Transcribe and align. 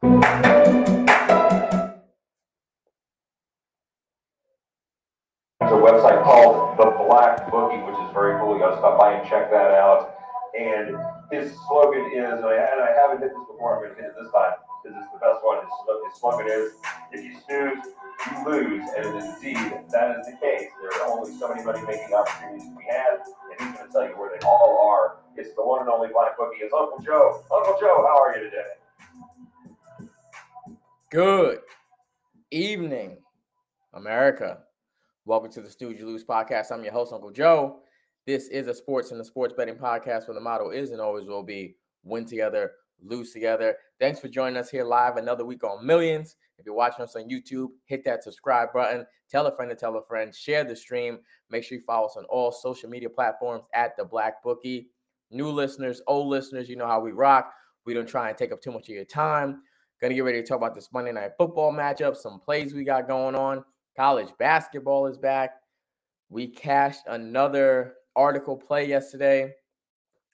There's 0.00 0.14
a 5.60 5.80
website 5.82 6.22
called 6.22 6.78
The 6.78 6.84
Black 7.04 7.50
Bookie, 7.50 7.78
which 7.82 7.98
is 7.98 8.14
very 8.14 8.38
cool. 8.38 8.54
You 8.54 8.60
got 8.60 8.70
to 8.70 8.78
stop 8.78 8.98
by 8.98 9.14
and 9.14 9.28
check 9.28 9.50
that 9.50 9.72
out. 9.72 10.14
And 10.58 10.96
his 11.32 11.52
slogan 11.66 12.12
is, 12.14 12.38
and 12.38 12.46
I, 12.46 12.54
and 12.54 12.80
I 12.80 12.94
haven't 12.94 13.20
hit 13.22 13.30
this 13.30 13.44
before, 13.50 13.76
I'm 13.76 13.82
going 13.82 13.96
to 13.96 14.02
hit 14.02 14.10
it 14.10 14.16
this 14.22 14.30
time 14.30 14.54
because 14.82 14.96
it's 15.02 15.10
the 15.12 15.18
best 15.18 15.42
one. 15.42 15.58
His, 15.66 16.20
slogan 16.20 16.46
is, 16.46 16.72
if 17.12 17.24
you 17.24 17.34
snooze, 17.46 17.82
you 17.82 18.34
lose. 18.46 18.84
And 18.96 19.06
indeed, 19.18 19.82
that 19.90 20.14
is 20.18 20.26
the 20.26 20.38
case. 20.40 20.70
There 20.80 21.02
are 21.02 21.10
only 21.10 21.36
so 21.38 21.48
many 21.48 21.64
money 21.64 21.82
making 21.86 22.14
opportunities 22.14 22.70
be 22.70 22.86
had, 22.86 23.18
and 23.50 23.58
he's 23.58 23.74
going 23.76 23.86
to 23.86 23.92
tell 23.92 24.06
you 24.06 24.14
where 24.14 24.30
they 24.30 24.46
all 24.46 24.78
are. 24.78 25.18
It's 25.36 25.54
the 25.54 25.62
one 25.62 25.82
and 25.82 25.90
only 25.90 26.08
Black 26.14 26.38
Bookie. 26.38 26.62
It's 26.62 26.72
Uncle 26.72 27.02
Joe. 27.02 27.42
Uncle 27.50 27.76
Joe, 27.80 28.06
how 28.06 28.22
are 28.22 28.38
you 28.38 28.44
today? 28.46 28.77
Good 31.10 31.60
evening, 32.50 33.16
America. 33.94 34.58
Welcome 35.24 35.50
to 35.52 35.62
the 35.62 35.74
You 35.80 36.04
Lose 36.04 36.22
podcast. 36.22 36.70
I'm 36.70 36.84
your 36.84 36.92
host, 36.92 37.14
Uncle 37.14 37.30
Joe. 37.30 37.78
This 38.26 38.48
is 38.48 38.66
a 38.66 38.74
sports 38.74 39.10
and 39.10 39.18
a 39.18 39.24
sports 39.24 39.54
betting 39.56 39.76
podcast 39.76 40.28
where 40.28 40.34
the 40.34 40.40
motto 40.42 40.68
is 40.68 40.90
and 40.90 41.00
always 41.00 41.24
will 41.24 41.42
be 41.42 41.76
win 42.04 42.26
together, 42.26 42.72
lose 43.02 43.32
together. 43.32 43.76
Thanks 43.98 44.20
for 44.20 44.28
joining 44.28 44.58
us 44.58 44.68
here 44.68 44.84
live 44.84 45.16
another 45.16 45.46
week 45.46 45.64
on 45.64 45.86
Millions. 45.86 46.36
If 46.58 46.66
you're 46.66 46.74
watching 46.74 47.04
us 47.04 47.16
on 47.16 47.26
YouTube, 47.26 47.68
hit 47.86 48.04
that 48.04 48.22
subscribe 48.22 48.74
button, 48.74 49.06
tell 49.30 49.46
a 49.46 49.56
friend 49.56 49.70
to 49.70 49.76
tell 49.76 49.96
a 49.96 50.04
friend, 50.04 50.34
share 50.34 50.62
the 50.62 50.76
stream. 50.76 51.20
Make 51.48 51.64
sure 51.64 51.78
you 51.78 51.84
follow 51.84 52.08
us 52.08 52.18
on 52.18 52.26
all 52.26 52.52
social 52.52 52.90
media 52.90 53.08
platforms 53.08 53.64
at 53.72 53.96
the 53.96 54.04
Black 54.04 54.42
Bookie. 54.42 54.90
New 55.30 55.48
listeners, 55.48 56.02
old 56.06 56.28
listeners, 56.28 56.68
you 56.68 56.76
know 56.76 56.86
how 56.86 57.00
we 57.00 57.12
rock. 57.12 57.50
We 57.86 57.94
don't 57.94 58.06
try 58.06 58.28
and 58.28 58.36
take 58.36 58.52
up 58.52 58.60
too 58.60 58.72
much 58.72 58.90
of 58.90 58.94
your 58.94 59.06
time. 59.06 59.62
Gonna 60.00 60.14
get 60.14 60.20
ready 60.20 60.40
to 60.40 60.46
talk 60.46 60.58
about 60.58 60.74
this 60.76 60.92
Monday 60.92 61.10
night 61.10 61.32
football 61.36 61.72
matchup, 61.72 62.16
some 62.16 62.38
plays 62.38 62.72
we 62.72 62.84
got 62.84 63.08
going 63.08 63.34
on. 63.34 63.64
College 63.96 64.28
basketball 64.38 65.06
is 65.06 65.18
back. 65.18 65.56
We 66.28 66.46
cashed 66.46 67.02
another 67.08 67.94
article 68.14 68.56
play 68.56 68.86
yesterday 68.86 69.54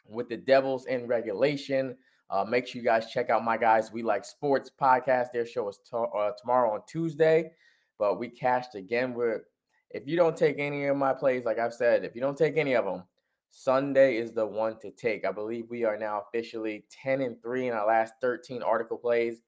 with 0.07 0.29
the 0.29 0.37
Devils 0.37 0.85
in 0.85 1.07
regulation. 1.07 1.97
Uh, 2.29 2.45
make 2.45 2.67
sure 2.67 2.81
you 2.81 2.85
guys 2.85 3.11
check 3.11 3.31
out 3.31 3.43
my 3.45 3.57
guys. 3.57 3.91
We 3.91 4.03
like 4.03 4.25
sports 4.27 4.71
podcast. 4.79 5.29
Their 5.33 5.47
show 5.47 5.69
is 5.69 5.79
to- 5.91 5.97
uh, 5.97 6.33
tomorrow 6.39 6.75
on 6.75 6.83
Tuesday, 6.87 7.53
but 7.99 8.19
we 8.19 8.29
cashed 8.29 8.75
again. 8.75 9.15
We're 9.15 9.45
if 9.91 10.07
you 10.09 10.17
don't 10.17 10.37
take 10.37 10.59
any 10.59 10.87
of 10.87 10.97
my 10.97 11.15
plays, 11.15 11.45
like 11.45 11.59
I've 11.59 11.73
said, 11.73 12.05
if 12.05 12.15
you 12.17 12.21
don't 12.21 12.37
take 12.37 12.57
any 12.57 12.75
of 12.75 12.85
them, 12.85 13.05
Sunday 13.51 14.17
is 14.17 14.33
the 14.33 14.45
one 14.45 14.77
to 14.81 14.91
take. 14.91 15.25
I 15.25 15.31
believe 15.31 15.71
we 15.71 15.85
are 15.85 15.97
now 15.97 16.23
officially 16.27 16.85
10 16.91 17.21
and 17.21 17.41
3 17.41 17.69
in 17.69 17.75
our 17.75 17.87
last 17.87 18.15
13 18.21 18.63
article 18.63 18.99
plays, 18.99 19.41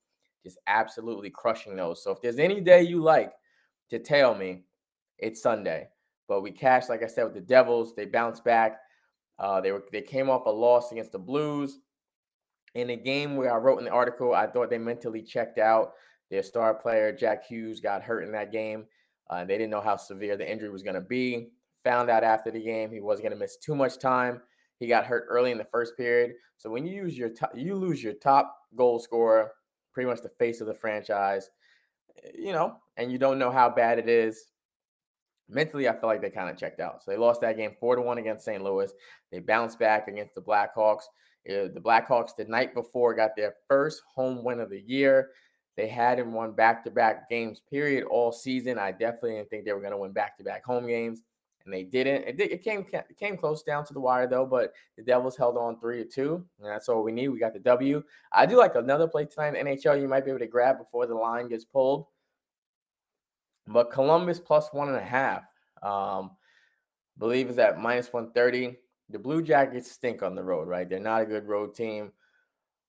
just 0.46 0.58
absolutely 0.68 1.28
crushing 1.28 1.74
those. 1.74 2.04
So 2.04 2.12
if 2.12 2.20
there's 2.22 2.38
any 2.38 2.60
day 2.60 2.82
you 2.82 3.02
like 3.02 3.32
to 3.90 3.98
tell 3.98 4.32
me, 4.32 4.62
it's 5.18 5.42
Sunday. 5.42 5.88
But 6.28 6.42
we 6.42 6.52
cashed, 6.52 6.88
like 6.88 7.02
I 7.02 7.08
said, 7.08 7.24
with 7.24 7.34
the 7.34 7.40
Devils. 7.40 7.94
They 7.96 8.04
bounced 8.04 8.44
back. 8.44 8.78
Uh, 9.40 9.60
they 9.60 9.72
were 9.72 9.84
they 9.90 10.02
came 10.02 10.30
off 10.30 10.46
a 10.46 10.50
loss 10.50 10.92
against 10.92 11.10
the 11.10 11.18
Blues. 11.18 11.80
In 12.76 12.90
a 12.90 12.96
game 12.96 13.36
where 13.36 13.52
I 13.52 13.56
wrote 13.56 13.78
in 13.78 13.86
the 13.86 13.90
article, 13.90 14.34
I 14.34 14.46
thought 14.46 14.70
they 14.70 14.78
mentally 14.78 15.22
checked 15.22 15.58
out. 15.58 15.94
Their 16.30 16.44
star 16.44 16.74
player, 16.74 17.10
Jack 17.10 17.44
Hughes, 17.46 17.80
got 17.80 18.02
hurt 18.02 18.22
in 18.22 18.32
that 18.32 18.52
game. 18.52 18.84
Uh, 19.28 19.44
they 19.44 19.58
didn't 19.58 19.70
know 19.70 19.80
how 19.80 19.96
severe 19.96 20.36
the 20.36 20.48
injury 20.48 20.70
was 20.70 20.82
going 20.82 20.94
to 20.94 21.00
be. 21.00 21.48
Found 21.82 22.08
out 22.08 22.22
after 22.22 22.52
the 22.52 22.62
game 22.62 22.92
he 22.92 23.00
wasn't 23.00 23.24
going 23.24 23.36
to 23.36 23.44
miss 23.44 23.56
too 23.56 23.74
much 23.74 23.98
time. 23.98 24.40
He 24.78 24.86
got 24.86 25.06
hurt 25.06 25.26
early 25.28 25.50
in 25.50 25.58
the 25.58 25.64
first 25.64 25.96
period. 25.96 26.34
So 26.56 26.70
when 26.70 26.86
you 26.86 26.94
use 26.94 27.18
your 27.18 27.30
top, 27.30 27.50
you 27.54 27.74
lose 27.74 28.02
your 28.02 28.14
top 28.14 28.54
goal 28.76 28.98
scorer, 28.98 29.52
pretty 29.96 30.10
much 30.10 30.20
the 30.20 30.28
face 30.28 30.60
of 30.60 30.66
the 30.66 30.74
franchise, 30.74 31.48
eh, 32.22 32.32
you 32.38 32.52
know, 32.52 32.76
and 32.98 33.10
you 33.10 33.16
don't 33.16 33.38
know 33.38 33.50
how 33.50 33.70
bad 33.70 33.98
it 33.98 34.10
is. 34.10 34.44
Mentally, 35.48 35.88
I 35.88 35.98
feel 35.98 36.10
like 36.10 36.20
they 36.20 36.28
kind 36.28 36.50
of 36.50 36.58
checked 36.58 36.80
out. 36.80 37.02
So 37.02 37.10
they 37.10 37.16
lost 37.16 37.40
that 37.40 37.56
game 37.56 37.74
four 37.80 37.96
to 37.96 38.02
one 38.02 38.18
against 38.18 38.44
St. 38.44 38.62
Louis. 38.62 38.92
They 39.32 39.38
bounced 39.38 39.78
back 39.78 40.06
against 40.06 40.34
the 40.34 40.42
Blackhawks. 40.42 41.04
Uh, 41.48 41.72
the 41.72 41.80
Blackhawks 41.82 42.36
the 42.36 42.44
night 42.44 42.74
before 42.74 43.14
got 43.14 43.30
their 43.36 43.54
first 43.68 44.02
home 44.14 44.44
win 44.44 44.60
of 44.60 44.68
the 44.68 44.82
year. 44.82 45.30
They 45.78 45.88
hadn't 45.88 46.30
won 46.30 46.52
back-to-back 46.52 47.30
games, 47.30 47.62
period, 47.70 48.04
all 48.04 48.32
season. 48.32 48.78
I 48.78 48.92
definitely 48.92 49.36
didn't 49.36 49.48
think 49.48 49.64
they 49.64 49.72
were 49.72 49.80
going 49.80 49.92
to 49.92 49.98
win 49.98 50.12
back-to-back 50.12 50.62
home 50.62 50.86
games, 50.86 51.22
and 51.66 51.74
they 51.74 51.82
didn't. 51.82 52.22
It, 52.26 52.36
did, 52.38 52.52
it 52.52 52.62
came 52.62 52.86
it 52.92 53.18
came 53.18 53.36
close 53.36 53.62
down 53.62 53.84
to 53.86 53.92
the 53.92 54.00
wire 54.00 54.26
though, 54.26 54.46
but 54.46 54.72
the 54.96 55.02
Devils 55.02 55.36
held 55.36 55.58
on 55.58 55.78
three 55.78 56.02
to 56.02 56.08
two, 56.08 56.46
and 56.58 56.70
that's 56.70 56.88
all 56.88 57.02
we 57.02 57.12
need. 57.12 57.28
We 57.28 57.38
got 57.38 57.52
the 57.52 57.58
W. 57.58 58.02
I 58.32 58.46
do 58.46 58.56
like 58.56 58.76
another 58.76 59.06
play 59.06 59.26
tonight 59.26 59.56
in 59.56 59.66
NHL. 59.66 60.00
You 60.00 60.08
might 60.08 60.24
be 60.24 60.30
able 60.30 60.40
to 60.40 60.46
grab 60.46 60.78
before 60.78 61.06
the 61.06 61.14
line 61.14 61.48
gets 61.48 61.64
pulled, 61.64 62.06
but 63.66 63.92
Columbus 63.92 64.40
plus 64.40 64.72
one 64.72 64.88
and 64.88 64.96
a 64.96 65.04
half. 65.04 65.42
Um, 65.82 66.30
believe 67.18 67.50
is 67.50 67.58
at 67.58 67.78
minus 67.78 68.12
one 68.12 68.32
thirty. 68.32 68.76
The 69.10 69.18
Blue 69.18 69.42
Jackets 69.42 69.90
stink 69.90 70.22
on 70.22 70.34
the 70.34 70.42
road, 70.42 70.66
right? 70.66 70.88
They're 70.88 70.98
not 70.98 71.22
a 71.22 71.26
good 71.26 71.46
road 71.46 71.74
team. 71.74 72.12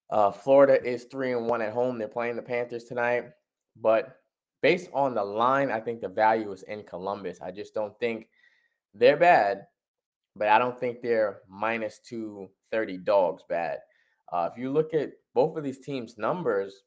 Uh, 0.09 0.31
Florida 0.31 0.83
is 0.83 1.03
three 1.03 1.33
and 1.33 1.47
one 1.47 1.61
at 1.61 1.73
home. 1.73 1.97
They're 1.97 2.07
playing 2.07 2.37
the 2.37 2.41
Panthers 2.41 2.85
tonight, 2.85 3.25
but 3.75 4.17
based 4.61 4.89
on 4.93 5.13
the 5.13 5.23
line, 5.23 5.69
I 5.69 5.79
think 5.79 6.01
the 6.01 6.07
value 6.07 6.51
is 6.51 6.63
in 6.63 6.83
Columbus. 6.83 7.39
I 7.41 7.51
just 7.51 7.73
don't 7.73 7.97
think 7.99 8.27
they're 8.97 9.17
bad, 9.17 9.67
but 10.35 10.47
I 10.47 10.59
don't 10.59 10.79
think 10.79 11.01
they're 11.01 11.41
minus 11.49 11.99
two 11.99 12.49
thirty 12.71 12.97
dogs 12.97 13.43
bad. 13.47 13.79
Uh, 14.31 14.49
if 14.51 14.57
you 14.57 14.71
look 14.71 14.93
at 14.93 15.11
both 15.33 15.57
of 15.57 15.63
these 15.63 15.79
teams' 15.79 16.17
numbers, 16.17 16.83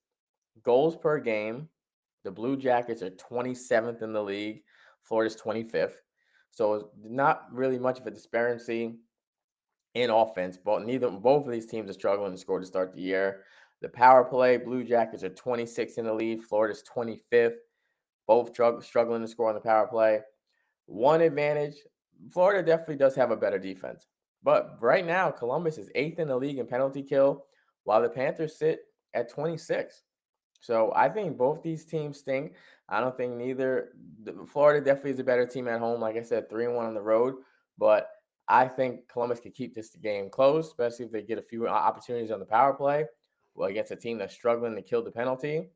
goals 0.62 0.96
per 0.96 1.18
game, 1.18 1.68
the 2.24 2.30
Blue 2.30 2.56
Jackets 2.56 3.02
are 3.02 3.10
27th 3.10 4.02
in 4.02 4.12
the 4.12 4.22
league. 4.22 4.62
Florida's 5.02 5.40
25th. 5.40 5.94
So 6.50 6.90
not 7.02 7.44
really 7.52 7.78
much 7.78 8.00
of 8.00 8.06
a 8.06 8.10
disparity 8.10 8.96
in 9.94 10.10
offense. 10.10 10.58
But 10.62 10.84
neither 10.84 11.10
both 11.10 11.46
of 11.46 11.52
these 11.52 11.66
teams 11.66 11.90
are 11.90 11.94
struggling 11.94 12.32
to 12.32 12.38
score 12.38 12.60
to 12.60 12.66
start 12.66 12.94
the 12.94 13.00
year. 13.00 13.44
The 13.80 13.88
power 13.88 14.24
play, 14.24 14.58
Blue 14.58 14.84
Jackets 14.84 15.24
are 15.24 15.30
26th 15.30 15.98
in 15.98 16.04
the 16.04 16.12
lead. 16.12 16.42
Florida's 16.42 16.84
25th. 16.94 17.54
Both 18.26 18.50
struggling 18.84 19.22
to 19.22 19.28
score 19.28 19.48
on 19.48 19.54
the 19.54 19.60
power 19.60 19.86
play. 19.86 20.20
One 20.86 21.20
advantage, 21.20 21.76
Florida 22.30 22.64
definitely 22.64 22.96
does 22.96 23.14
have 23.14 23.30
a 23.30 23.36
better 23.36 23.58
defense. 23.58 24.06
But 24.42 24.76
right 24.80 25.04
now, 25.04 25.30
Columbus 25.30 25.78
is 25.78 25.90
eighth 25.94 26.18
in 26.18 26.28
the 26.28 26.36
league 26.36 26.58
in 26.58 26.66
penalty 26.66 27.02
kill, 27.02 27.44
while 27.84 28.02
the 28.02 28.08
Panthers 28.08 28.58
sit 28.58 28.80
at 29.14 29.28
26. 29.28 30.02
So 30.60 30.92
I 30.94 31.08
think 31.08 31.36
both 31.36 31.62
these 31.62 31.84
teams 31.84 32.18
stink. 32.18 32.54
I 32.88 33.00
don't 33.00 33.16
think 33.16 33.34
neither. 33.34 33.92
Florida 34.46 34.84
definitely 34.84 35.12
is 35.12 35.18
a 35.18 35.24
better 35.24 35.46
team 35.46 35.68
at 35.68 35.80
home. 35.80 36.00
Like 36.00 36.16
I 36.16 36.22
said, 36.22 36.48
three 36.48 36.66
and 36.66 36.74
one 36.74 36.86
on 36.86 36.94
the 36.94 37.00
road. 37.00 37.34
But 37.78 38.08
I 38.48 38.68
think 38.68 39.08
Columbus 39.08 39.40
could 39.40 39.54
keep 39.54 39.74
this 39.74 39.94
game 39.96 40.28
close, 40.28 40.66
especially 40.66 41.06
if 41.06 41.12
they 41.12 41.22
get 41.22 41.38
a 41.38 41.42
few 41.42 41.66
uh, 41.66 41.70
opportunities 41.70 42.30
on 42.30 42.40
the 42.40 42.46
power 42.46 42.74
play. 42.74 43.06
Well, 43.54 43.70
against 43.70 43.92
a 43.92 43.96
team 43.96 44.18
that's 44.18 44.34
struggling 44.34 44.74
to 44.76 44.82
kill 44.82 45.02
the 45.02 45.10
penalty. 45.10 45.70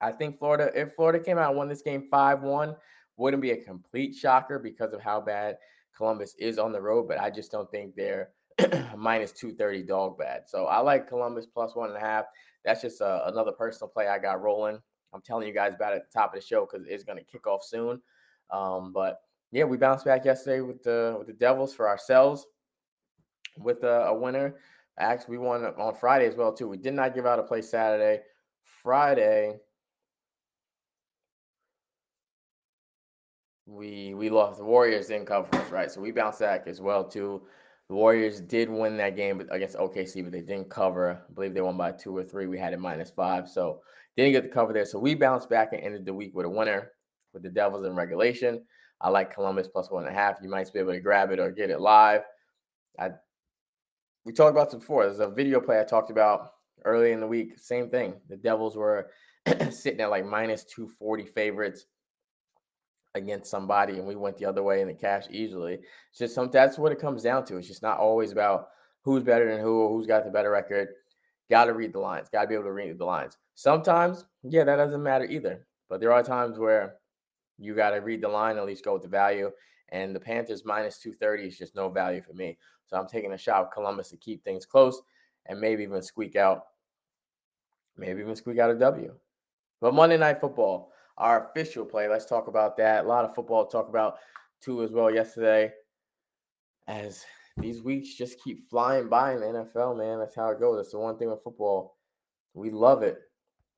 I 0.00 0.12
think 0.12 0.38
Florida, 0.38 0.70
if 0.74 0.94
Florida 0.94 1.20
came 1.20 1.38
out 1.38 1.50
and 1.50 1.56
won 1.56 1.68
this 1.68 1.82
game 1.82 2.08
5 2.10 2.42
1, 2.42 2.76
wouldn't 3.16 3.42
be 3.42 3.52
a 3.52 3.56
complete 3.56 4.14
shocker 4.14 4.58
because 4.58 4.92
of 4.92 5.00
how 5.00 5.20
bad 5.20 5.56
Columbus 5.96 6.34
is 6.38 6.58
on 6.58 6.72
the 6.72 6.80
road. 6.80 7.08
But 7.08 7.20
I 7.20 7.30
just 7.30 7.50
don't 7.50 7.70
think 7.70 7.94
they're 7.94 8.30
minus 8.96 9.32
230 9.32 9.82
dog 9.84 10.18
bad. 10.18 10.42
So 10.46 10.66
I 10.66 10.78
like 10.80 11.08
Columbus 11.08 11.46
plus 11.46 11.74
one 11.74 11.88
and 11.88 11.96
a 11.96 12.00
half. 12.00 12.24
That's 12.64 12.82
just 12.82 13.00
uh, 13.00 13.22
another 13.26 13.52
personal 13.52 13.88
play 13.88 14.08
I 14.08 14.18
got 14.18 14.42
rolling. 14.42 14.80
I'm 15.12 15.22
telling 15.22 15.46
you 15.46 15.54
guys 15.54 15.74
about 15.74 15.92
it 15.92 15.96
at 15.96 16.10
the 16.10 16.18
top 16.18 16.34
of 16.34 16.40
the 16.40 16.46
show 16.46 16.66
because 16.66 16.86
it's 16.88 17.04
going 17.04 17.18
to 17.18 17.24
kick 17.24 17.46
off 17.46 17.64
soon. 17.64 18.00
Um, 18.50 18.92
but 18.92 19.20
yeah, 19.52 19.64
we 19.64 19.76
bounced 19.76 20.04
back 20.04 20.24
yesterday 20.24 20.60
with 20.60 20.82
the 20.82 21.14
with 21.18 21.26
the 21.26 21.32
Devils 21.32 21.74
for 21.74 21.88
ourselves 21.88 22.46
with 23.58 23.82
a, 23.84 24.06
a 24.06 24.14
winner. 24.14 24.56
Actually, 24.98 25.38
we 25.38 25.44
won 25.44 25.64
on 25.64 25.94
Friday 25.94 26.26
as 26.26 26.36
well 26.36 26.52
too. 26.52 26.68
We 26.68 26.76
did 26.76 26.94
not 26.94 27.14
give 27.14 27.26
out 27.26 27.38
a 27.38 27.42
play 27.42 27.62
Saturday. 27.62 28.22
Friday, 28.82 29.56
we 33.66 34.14
we 34.14 34.30
lost. 34.30 34.58
The 34.58 34.64
Warriors 34.64 35.08
didn't 35.08 35.26
cover 35.26 35.54
us, 35.56 35.70
right? 35.70 35.90
So 35.90 36.00
we 36.00 36.12
bounced 36.12 36.40
back 36.40 36.66
as 36.66 36.80
well 36.80 37.04
too. 37.04 37.42
The 37.88 37.94
Warriors 37.94 38.40
did 38.40 38.68
win 38.68 38.96
that 38.96 39.16
game 39.16 39.46
against 39.50 39.76
OKC, 39.76 40.22
but 40.22 40.32
they 40.32 40.40
didn't 40.40 40.70
cover. 40.70 41.22
I 41.28 41.32
believe 41.32 41.54
they 41.54 41.60
won 41.60 41.76
by 41.76 41.92
two 41.92 42.16
or 42.16 42.24
three. 42.24 42.46
We 42.46 42.58
had 42.58 42.72
it 42.72 42.80
minus 42.80 43.10
five, 43.10 43.48
so 43.48 43.80
didn't 44.16 44.32
get 44.32 44.42
the 44.44 44.48
cover 44.48 44.72
there. 44.72 44.84
So 44.84 44.98
we 44.98 45.14
bounced 45.14 45.50
back 45.50 45.72
and 45.72 45.82
ended 45.82 46.04
the 46.04 46.14
week 46.14 46.34
with 46.34 46.46
a 46.46 46.50
winner 46.50 46.92
with 47.32 47.42
the 47.42 47.50
Devils 47.50 47.84
in 47.84 47.94
regulation. 47.94 48.64
I 49.00 49.10
like 49.10 49.34
Columbus 49.34 49.68
plus 49.68 49.90
one 49.90 50.06
and 50.06 50.16
a 50.16 50.18
half. 50.18 50.38
You 50.42 50.48
might 50.48 50.72
be 50.72 50.78
able 50.78 50.92
to 50.92 51.00
grab 51.00 51.30
it 51.30 51.38
or 51.38 51.50
get 51.50 51.70
it 51.70 51.80
live. 51.80 52.22
I 52.98 53.10
we 54.24 54.32
talked 54.32 54.50
about 54.50 54.70
this 54.70 54.80
before. 54.80 55.04
There's 55.04 55.20
a 55.20 55.28
video 55.28 55.60
play 55.60 55.80
I 55.80 55.84
talked 55.84 56.10
about 56.10 56.50
early 56.84 57.12
in 57.12 57.20
the 57.20 57.26
week. 57.26 57.58
Same 57.58 57.88
thing. 57.88 58.14
The 58.28 58.36
Devils 58.36 58.76
were 58.76 59.10
sitting 59.70 60.00
at 60.00 60.10
like 60.10 60.24
minus 60.24 60.64
240 60.64 61.26
favorites 61.26 61.86
against 63.16 63.50
somebody, 63.50 63.94
and 63.94 64.06
we 64.06 64.16
went 64.16 64.36
the 64.36 64.46
other 64.46 64.62
way 64.62 64.80
in 64.80 64.88
the 64.88 64.94
cash 64.94 65.24
easily. 65.30 65.80
It's 66.10 66.18
just 66.18 66.34
some 66.34 66.50
that's 66.50 66.78
what 66.78 66.92
it 66.92 67.00
comes 67.00 67.22
down 67.22 67.44
to. 67.46 67.56
It's 67.56 67.68
just 67.68 67.82
not 67.82 67.98
always 67.98 68.32
about 68.32 68.68
who's 69.02 69.22
better 69.22 69.50
than 69.50 69.60
who 69.60 69.88
who's 69.88 70.06
got 70.06 70.24
the 70.24 70.30
better 70.30 70.50
record. 70.50 70.88
Got 71.50 71.66
to 71.66 71.74
read 71.74 71.92
the 71.92 71.98
lines. 71.98 72.28
Got 72.28 72.42
to 72.42 72.48
be 72.48 72.54
able 72.54 72.64
to 72.64 72.72
read 72.72 72.98
the 72.98 73.04
lines. 73.04 73.38
Sometimes, 73.54 74.24
yeah, 74.42 74.64
that 74.64 74.76
doesn't 74.76 75.02
matter 75.02 75.24
either. 75.24 75.66
But 75.88 76.00
there 76.00 76.12
are 76.12 76.22
times 76.22 76.58
where 76.58 76.96
you 77.58 77.74
got 77.74 77.90
to 77.90 77.98
read 77.98 78.20
the 78.20 78.28
line, 78.28 78.58
at 78.58 78.66
least 78.66 78.84
go 78.84 78.94
with 78.94 79.02
the 79.02 79.08
value. 79.08 79.50
And 79.90 80.14
the 80.14 80.20
Panthers 80.20 80.64
minus 80.64 80.98
230 80.98 81.44
is 81.44 81.58
just 81.58 81.76
no 81.76 81.88
value 81.88 82.20
for 82.20 82.32
me. 82.32 82.58
So 82.86 82.96
I'm 82.96 83.06
taking 83.06 83.32
a 83.32 83.38
shot 83.38 83.64
with 83.64 83.72
Columbus 83.72 84.10
to 84.10 84.16
keep 84.16 84.42
things 84.42 84.66
close 84.66 85.00
and 85.46 85.60
maybe 85.60 85.84
even 85.84 86.02
squeak 86.02 86.36
out, 86.36 86.66
maybe 87.96 88.20
even 88.20 88.34
squeak 88.34 88.58
out 88.58 88.70
a 88.70 88.74
W. 88.74 89.14
But 89.80 89.94
Monday 89.94 90.16
Night 90.16 90.40
Football, 90.40 90.90
our 91.18 91.48
official 91.48 91.84
play, 91.84 92.08
let's 92.08 92.26
talk 92.26 92.48
about 92.48 92.76
that. 92.76 93.04
A 93.04 93.08
lot 93.08 93.24
of 93.24 93.34
football 93.34 93.66
to 93.66 93.72
talk 93.72 93.88
about 93.88 94.18
too 94.60 94.82
as 94.82 94.90
well 94.90 95.10
yesterday. 95.10 95.72
As 96.88 97.24
these 97.56 97.82
weeks 97.82 98.14
just 98.14 98.42
keep 98.42 98.68
flying 98.68 99.08
by 99.08 99.34
in 99.34 99.40
the 99.40 99.46
NFL, 99.46 99.96
man. 99.98 100.18
That's 100.18 100.34
how 100.34 100.50
it 100.50 100.60
goes. 100.60 100.76
That's 100.76 100.92
the 100.92 100.98
one 100.98 101.18
thing 101.18 101.30
with 101.30 101.42
football. 101.42 101.96
We 102.54 102.70
love 102.70 103.02
it, 103.02 103.18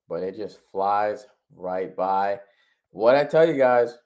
but 0.09 0.23
it 0.23 0.37
just 0.37 0.61
flies 0.71 1.27
right 1.55 1.95
by. 1.97 2.41
What 2.91 3.15
I 3.15 3.25
tell 3.25 3.47
you 3.47 3.55
guys, 3.55 3.97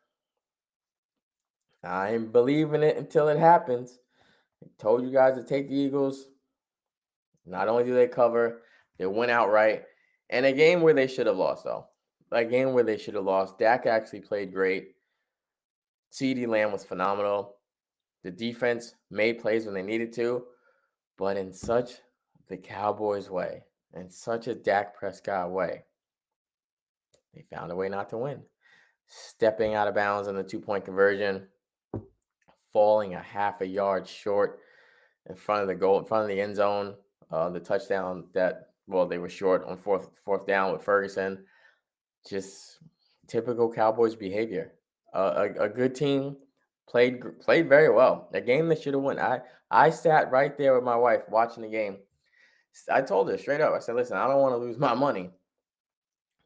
I 1.82 2.12
ain't 2.12 2.32
believing 2.32 2.82
it 2.82 2.96
until 2.96 3.28
it 3.28 3.38
happens. 3.38 3.98
I 4.62 4.68
told 4.78 5.02
you 5.02 5.10
guys 5.10 5.36
to 5.36 5.42
take 5.42 5.68
the 5.68 5.74
Eagles. 5.74 6.26
Not 7.44 7.68
only 7.68 7.84
do 7.84 7.94
they 7.94 8.06
cover, 8.06 8.62
they 8.98 9.06
went 9.06 9.30
outright. 9.30 9.84
In 10.30 10.44
a 10.44 10.52
game 10.52 10.80
where 10.80 10.94
they 10.94 11.06
should 11.06 11.26
have 11.26 11.36
lost, 11.36 11.64
though. 11.64 11.86
A 12.32 12.44
game 12.44 12.72
where 12.72 12.84
they 12.84 12.96
should 12.96 13.14
have 13.14 13.24
lost. 13.24 13.58
Dak 13.58 13.86
actually 13.86 14.20
played 14.20 14.52
great. 14.52 14.94
CeeDee 16.12 16.46
Lamb 16.46 16.72
was 16.72 16.84
phenomenal. 16.84 17.56
The 18.22 18.30
defense 18.30 18.94
made 19.10 19.40
plays 19.40 19.64
when 19.64 19.74
they 19.74 19.82
needed 19.82 20.12
to, 20.14 20.44
but 21.18 21.36
in 21.36 21.52
such 21.52 21.94
the 22.48 22.56
Cowboys 22.56 23.28
way, 23.28 23.64
in 23.94 24.10
such 24.10 24.46
a 24.46 24.54
Dak 24.54 24.94
Prescott 24.94 25.50
way, 25.50 25.84
they 27.34 27.44
found 27.50 27.72
a 27.72 27.76
way 27.76 27.88
not 27.88 28.10
to 28.10 28.18
win. 28.18 28.42
Stepping 29.08 29.74
out 29.74 29.88
of 29.88 29.94
bounds 29.94 30.28
on 30.28 30.36
the 30.36 30.44
two 30.44 30.60
point 30.60 30.84
conversion, 30.84 31.48
falling 32.72 33.14
a 33.14 33.22
half 33.22 33.60
a 33.60 33.66
yard 33.66 34.06
short 34.06 34.60
in 35.28 35.34
front 35.34 35.62
of 35.62 35.68
the 35.68 35.74
goal, 35.74 35.98
in 35.98 36.04
front 36.04 36.22
of 36.22 36.28
the 36.28 36.40
end 36.40 36.56
zone. 36.56 36.94
Uh, 37.30 37.48
the 37.48 37.60
touchdown 37.60 38.24
that 38.34 38.68
well, 38.86 39.06
they 39.06 39.18
were 39.18 39.28
short 39.28 39.64
on 39.64 39.76
fourth 39.76 40.08
fourth 40.24 40.46
down 40.46 40.72
with 40.72 40.82
Ferguson. 40.82 41.44
Just 42.28 42.78
typical 43.26 43.72
Cowboys 43.72 44.14
behavior. 44.14 44.72
Uh, 45.14 45.48
a, 45.58 45.64
a 45.64 45.68
good 45.68 45.94
team 45.94 46.36
played 46.88 47.40
played 47.40 47.68
very 47.68 47.88
well. 47.88 48.28
A 48.32 48.40
game 48.40 48.68
that 48.68 48.80
should 48.80 48.94
have 48.94 49.02
won. 49.02 49.18
I 49.18 49.40
I 49.70 49.90
sat 49.90 50.30
right 50.30 50.56
there 50.56 50.74
with 50.74 50.84
my 50.84 50.96
wife 50.96 51.22
watching 51.28 51.62
the 51.62 51.68
game. 51.68 51.98
I 52.90 53.02
told 53.02 53.28
her 53.28 53.38
straight 53.38 53.60
up. 53.60 53.72
I 53.72 53.78
said, 53.78 53.96
"Listen, 53.96 54.16
I 54.16 54.26
don't 54.26 54.40
want 54.40 54.52
to 54.54 54.58
lose 54.58 54.78
my 54.88 54.94
money, 54.94 55.30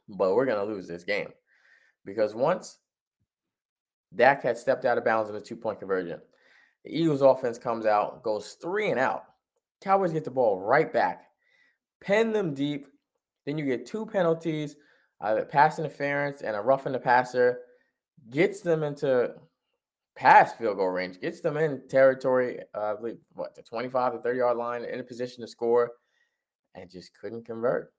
but 0.09 0.35
we're 0.35 0.47
gonna 0.47 0.65
lose 0.65 0.87
this 0.87 1.05
game 1.05 1.33
because 2.05 2.35
once 2.35 2.79
Dak 4.15 4.43
had 4.43 4.57
stepped 4.57 4.85
out 4.85 4.99
of 4.99 5.05
bounds 5.05 5.29
in 5.29 5.37
a 5.37 5.41
two 5.41 5.57
point 5.57 5.81
conversion, 5.81 6.21
the 6.85 6.97
Eagles' 6.97 7.23
offense 7.23 7.59
comes 7.59 7.85
out, 7.85 8.23
goes 8.23 8.57
three 8.63 8.91
and 8.91 9.01
out. 9.01 9.25
Cowboys 9.81 10.13
get 10.13 10.25
the 10.25 10.31
ball 10.31 10.61
right 10.61 10.93
back, 10.93 11.27
pen 12.01 12.33
them 12.33 12.55
deep. 12.55 12.87
Then 13.45 13.59
you 13.59 13.65
get 13.65 13.87
two 13.87 14.07
penalties, 14.07 14.77
either 15.21 15.45
pass 15.45 15.79
interference 15.79 16.43
and 16.43 16.57
a 16.57 16.61
roughing 16.61 16.93
the 16.93 16.99
passer, 16.99 17.61
gets 18.31 18.61
them 18.61 18.83
into 18.83 19.35
past 20.15 20.59
field 20.59 20.79
goal 20.79 20.89
range, 20.89 21.21
gets 21.21 21.41
them 21.41 21.57
in 21.57 21.87
territory, 21.89 22.61
uh, 22.75 22.93
I 22.93 22.97
believe, 22.97 23.19
what, 23.35 23.55
the 23.55 23.63
25 23.63 24.15
to 24.15 24.19
30 24.21 24.39
yard 24.39 24.57
line, 24.57 24.85
in 24.85 25.01
a 25.01 25.05
position 25.05 25.43
to 25.43 25.49
score, 25.49 25.93
and 26.75 26.91
just 26.91 27.13
couldn't 27.19 27.45
convert. 27.45 27.93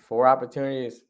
Four 0.00 0.26
opportunities, 0.26 1.02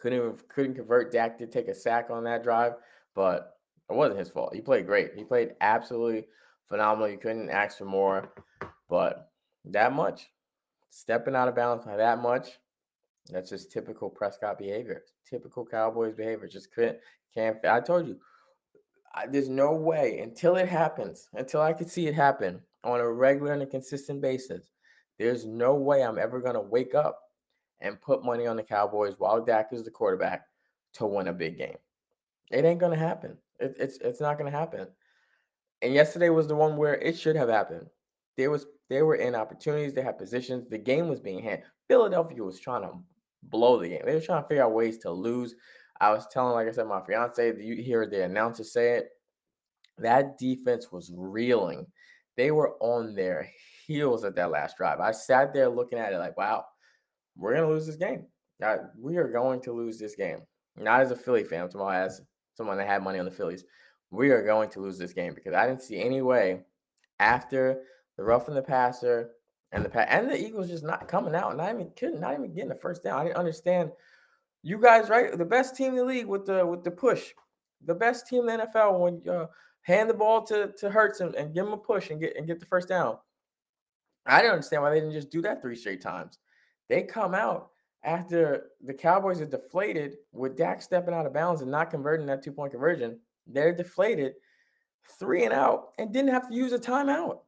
couldn't 0.00 0.48
couldn't 0.48 0.74
convert. 0.74 1.12
Dak 1.12 1.38
did 1.38 1.50
take 1.50 1.68
a 1.68 1.74
sack 1.74 2.08
on 2.10 2.24
that 2.24 2.42
drive, 2.42 2.74
but 3.14 3.58
it 3.90 3.94
wasn't 3.94 4.18
his 4.18 4.28
fault. 4.28 4.54
He 4.54 4.60
played 4.60 4.86
great. 4.86 5.12
He 5.16 5.24
played 5.24 5.54
absolutely 5.60 6.26
phenomenal. 6.68 7.08
You 7.08 7.18
couldn't 7.18 7.50
ask 7.50 7.78
for 7.78 7.86
more, 7.86 8.32
but 8.88 9.30
that 9.64 9.92
much, 9.92 10.30
stepping 10.90 11.34
out 11.34 11.48
of 11.48 11.56
bounds 11.56 11.84
by 11.84 11.96
that 11.96 12.20
much, 12.20 12.58
that's 13.36 13.50
just 13.50 13.72
typical 13.72 14.08
Prescott 14.08 14.58
behavior. 14.58 15.02
Typical 15.28 15.66
Cowboys 15.66 16.14
behavior. 16.14 16.48
Just 16.48 16.72
couldn't 16.72 16.98
can't. 17.34 17.56
I 17.64 17.80
told 17.80 18.08
you 18.08 18.18
I, 19.14 19.26
there's 19.26 19.48
no 19.48 19.72
way 19.72 20.20
until 20.20 20.56
it 20.56 20.68
happens, 20.68 21.28
until 21.34 21.60
I 21.60 21.72
can 21.72 21.88
see 21.88 22.06
it 22.06 22.14
happen 22.14 22.60
on 22.84 23.00
a 23.00 23.10
regular 23.10 23.52
and 23.52 23.62
a 23.62 23.66
consistent 23.66 24.20
basis. 24.20 24.70
There's 25.18 25.44
no 25.44 25.74
way 25.74 26.02
I'm 26.02 26.18
ever 26.18 26.40
to 26.54 26.60
wake 26.60 26.94
up 26.94 27.20
and 27.80 28.00
put 28.00 28.24
money 28.24 28.46
on 28.46 28.56
the 28.56 28.62
Cowboys 28.62 29.14
while 29.18 29.44
Dak 29.44 29.72
is 29.72 29.82
the 29.82 29.90
quarterback 29.90 30.46
to 30.94 31.06
win 31.06 31.28
a 31.28 31.32
big 31.32 31.58
game. 31.58 31.76
It 32.50 32.64
ain't 32.64 32.80
to 32.92 32.98
happen. 32.98 33.36
It, 33.58 33.76
it's 33.78 33.98
it's 33.98 34.20
not 34.20 34.38
to 34.50 34.58
happen. 34.58 34.86
And 35.82 35.94
yesterday 35.94 36.30
was 36.30 36.48
the 36.48 36.56
one 36.56 36.76
where 36.76 36.94
it 36.94 37.18
should 37.18 37.36
have 37.36 37.48
happened. 37.48 37.86
There 38.36 38.50
was 38.50 38.66
they 38.88 39.02
were 39.02 39.16
in 39.16 39.34
opportunities. 39.34 39.94
They 39.94 40.02
had 40.02 40.18
positions. 40.18 40.68
The 40.68 40.78
game 40.78 41.08
was 41.08 41.20
being 41.20 41.42
handled. 41.42 41.70
Philadelphia 41.88 42.42
was 42.42 42.58
trying 42.58 42.82
to 42.82 42.98
blow 43.42 43.78
the 43.78 43.88
game. 43.88 44.02
They 44.04 44.14
were 44.14 44.20
trying 44.20 44.42
to 44.42 44.48
figure 44.48 44.64
out 44.64 44.74
ways 44.74 44.98
to 44.98 45.10
lose. 45.10 45.54
I 46.00 46.10
was 46.10 46.26
telling, 46.28 46.54
like 46.54 46.68
I 46.68 46.72
said, 46.72 46.86
my 46.86 47.00
fiance, 47.04 47.54
you 47.60 47.76
hear 47.76 48.06
the 48.06 48.24
announcer 48.24 48.64
say 48.64 48.98
it. 48.98 49.08
That 49.98 50.38
defense 50.38 50.92
was 50.92 51.12
reeling. 51.14 51.86
They 52.36 52.52
were 52.52 52.76
on 52.80 53.14
their 53.14 53.50
heels 53.86 54.24
at 54.24 54.36
that 54.36 54.50
last 54.50 54.76
drive. 54.76 55.00
I 55.00 55.10
sat 55.10 55.52
there 55.52 55.68
looking 55.68 55.98
at 55.98 56.12
it 56.12 56.18
like, 56.18 56.36
wow, 56.36 56.64
we're 57.36 57.54
going 57.54 57.66
to 57.66 57.74
lose 57.74 57.86
this 57.86 57.96
game. 57.96 58.26
we 58.96 59.16
are 59.16 59.28
going 59.28 59.60
to 59.62 59.72
lose 59.72 59.98
this 59.98 60.14
game. 60.14 60.40
Not 60.76 61.00
as 61.00 61.10
a 61.10 61.16
Philly 61.16 61.42
fan, 61.42 61.68
someone 61.70 61.96
as 61.96 62.20
someone 62.54 62.76
that 62.76 62.86
had 62.86 63.02
money 63.02 63.18
on 63.18 63.24
the 63.24 63.30
Phillies. 63.30 63.64
We 64.10 64.30
are 64.30 64.44
going 64.44 64.70
to 64.70 64.80
lose 64.80 64.98
this 64.98 65.12
game 65.12 65.34
because 65.34 65.54
I 65.54 65.66
didn't 65.66 65.82
see 65.82 66.00
any 66.00 66.22
way 66.22 66.60
after 67.18 67.82
the 68.16 68.22
rough 68.22 68.48
and 68.48 68.56
the 68.56 68.62
passer 68.62 69.30
and 69.72 69.84
the 69.84 70.12
and 70.12 70.30
the 70.30 70.40
Eagles 70.40 70.68
just 70.68 70.84
not 70.84 71.08
coming 71.08 71.34
out, 71.34 71.56
not 71.56 71.70
even 71.70 71.90
not 72.20 72.34
even 72.34 72.52
getting 72.52 72.68
the 72.68 72.74
first 72.74 73.02
down. 73.02 73.20
I 73.20 73.24
didn't 73.24 73.36
understand 73.36 73.90
you 74.62 74.80
guys, 74.80 75.08
right? 75.08 75.36
The 75.36 75.44
best 75.44 75.76
team 75.76 75.90
in 75.90 75.96
the 75.96 76.04
league 76.04 76.26
with 76.26 76.46
the 76.46 76.64
with 76.64 76.84
the 76.84 76.90
push, 76.90 77.32
the 77.84 77.94
best 77.94 78.26
team 78.26 78.48
in 78.48 78.58
the 78.58 78.66
NFL 78.66 79.00
when 79.00 79.20
you 79.24 79.32
uh, 79.32 79.46
hand 79.82 80.08
the 80.08 80.14
ball 80.14 80.42
to 80.46 80.72
to 80.78 80.90
Hurts 80.90 81.20
and, 81.20 81.34
and 81.34 81.54
give 81.54 81.66
him 81.66 81.72
a 81.72 81.78
push 81.78 82.10
and 82.10 82.20
get 82.20 82.36
and 82.36 82.46
get 82.46 82.60
the 82.60 82.66
first 82.66 82.88
down. 82.88 83.18
I 84.26 84.42
don't 84.42 84.52
understand 84.52 84.82
why 84.82 84.90
they 84.90 85.00
didn't 85.00 85.14
just 85.14 85.30
do 85.30 85.42
that 85.42 85.62
three 85.62 85.76
straight 85.76 86.02
times. 86.02 86.38
They 86.88 87.02
come 87.02 87.34
out 87.34 87.70
after 88.04 88.70
the 88.82 88.94
Cowboys 88.94 89.40
are 89.40 89.46
deflated 89.46 90.16
with 90.32 90.56
Dak 90.56 90.82
stepping 90.82 91.14
out 91.14 91.26
of 91.26 91.34
bounds 91.34 91.62
and 91.62 91.70
not 91.70 91.90
converting 91.90 92.26
that 92.26 92.42
two 92.42 92.52
point 92.52 92.72
conversion. 92.72 93.18
They're 93.46 93.74
deflated, 93.74 94.34
three 95.18 95.44
and 95.44 95.52
out, 95.52 95.92
and 95.98 96.12
didn't 96.12 96.32
have 96.32 96.48
to 96.48 96.54
use 96.54 96.72
a 96.72 96.78
timeout. 96.78 97.40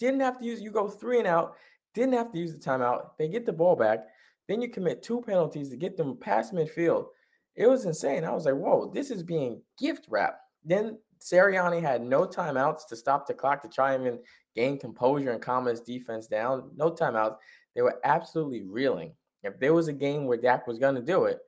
Didn't 0.00 0.20
have 0.20 0.38
to 0.38 0.44
use. 0.44 0.60
You 0.60 0.70
go 0.70 0.88
three 0.88 1.18
and 1.18 1.28
out. 1.28 1.54
Didn't 1.94 2.14
have 2.14 2.32
to 2.32 2.38
use 2.38 2.52
the 2.52 2.58
timeout. 2.58 3.10
They 3.18 3.28
get 3.28 3.46
the 3.46 3.52
ball 3.52 3.76
back. 3.76 4.06
Then 4.48 4.60
you 4.60 4.68
commit 4.68 5.02
two 5.02 5.20
penalties 5.20 5.68
to 5.70 5.76
get 5.76 5.96
them 5.96 6.16
past 6.16 6.52
midfield. 6.52 7.06
It 7.54 7.68
was 7.68 7.84
insane. 7.84 8.24
I 8.24 8.32
was 8.32 8.46
like, 8.46 8.54
whoa, 8.54 8.90
this 8.92 9.10
is 9.10 9.22
being 9.22 9.60
gift 9.78 10.06
wrapped. 10.08 10.40
Then 10.64 10.98
Sirianni 11.20 11.82
had 11.82 12.02
no 12.02 12.26
timeouts 12.26 12.88
to 12.88 12.96
stop 12.96 13.26
the 13.26 13.34
clock 13.34 13.62
to 13.62 13.68
try 13.68 13.92
and 13.92 14.18
gain 14.56 14.78
composure 14.78 15.32
and 15.32 15.42
calm 15.42 15.66
his 15.66 15.80
defense 15.80 16.26
down. 16.26 16.70
No 16.74 16.90
timeouts. 16.90 17.36
They 17.74 17.82
were 17.82 18.00
absolutely 18.04 18.62
reeling. 18.62 19.12
If 19.42 19.58
there 19.60 19.74
was 19.74 19.88
a 19.88 19.92
game 19.92 20.26
where 20.26 20.38
Dak 20.38 20.66
was 20.66 20.78
going 20.78 20.94
to 20.94 21.02
do 21.02 21.24
it, 21.24 21.38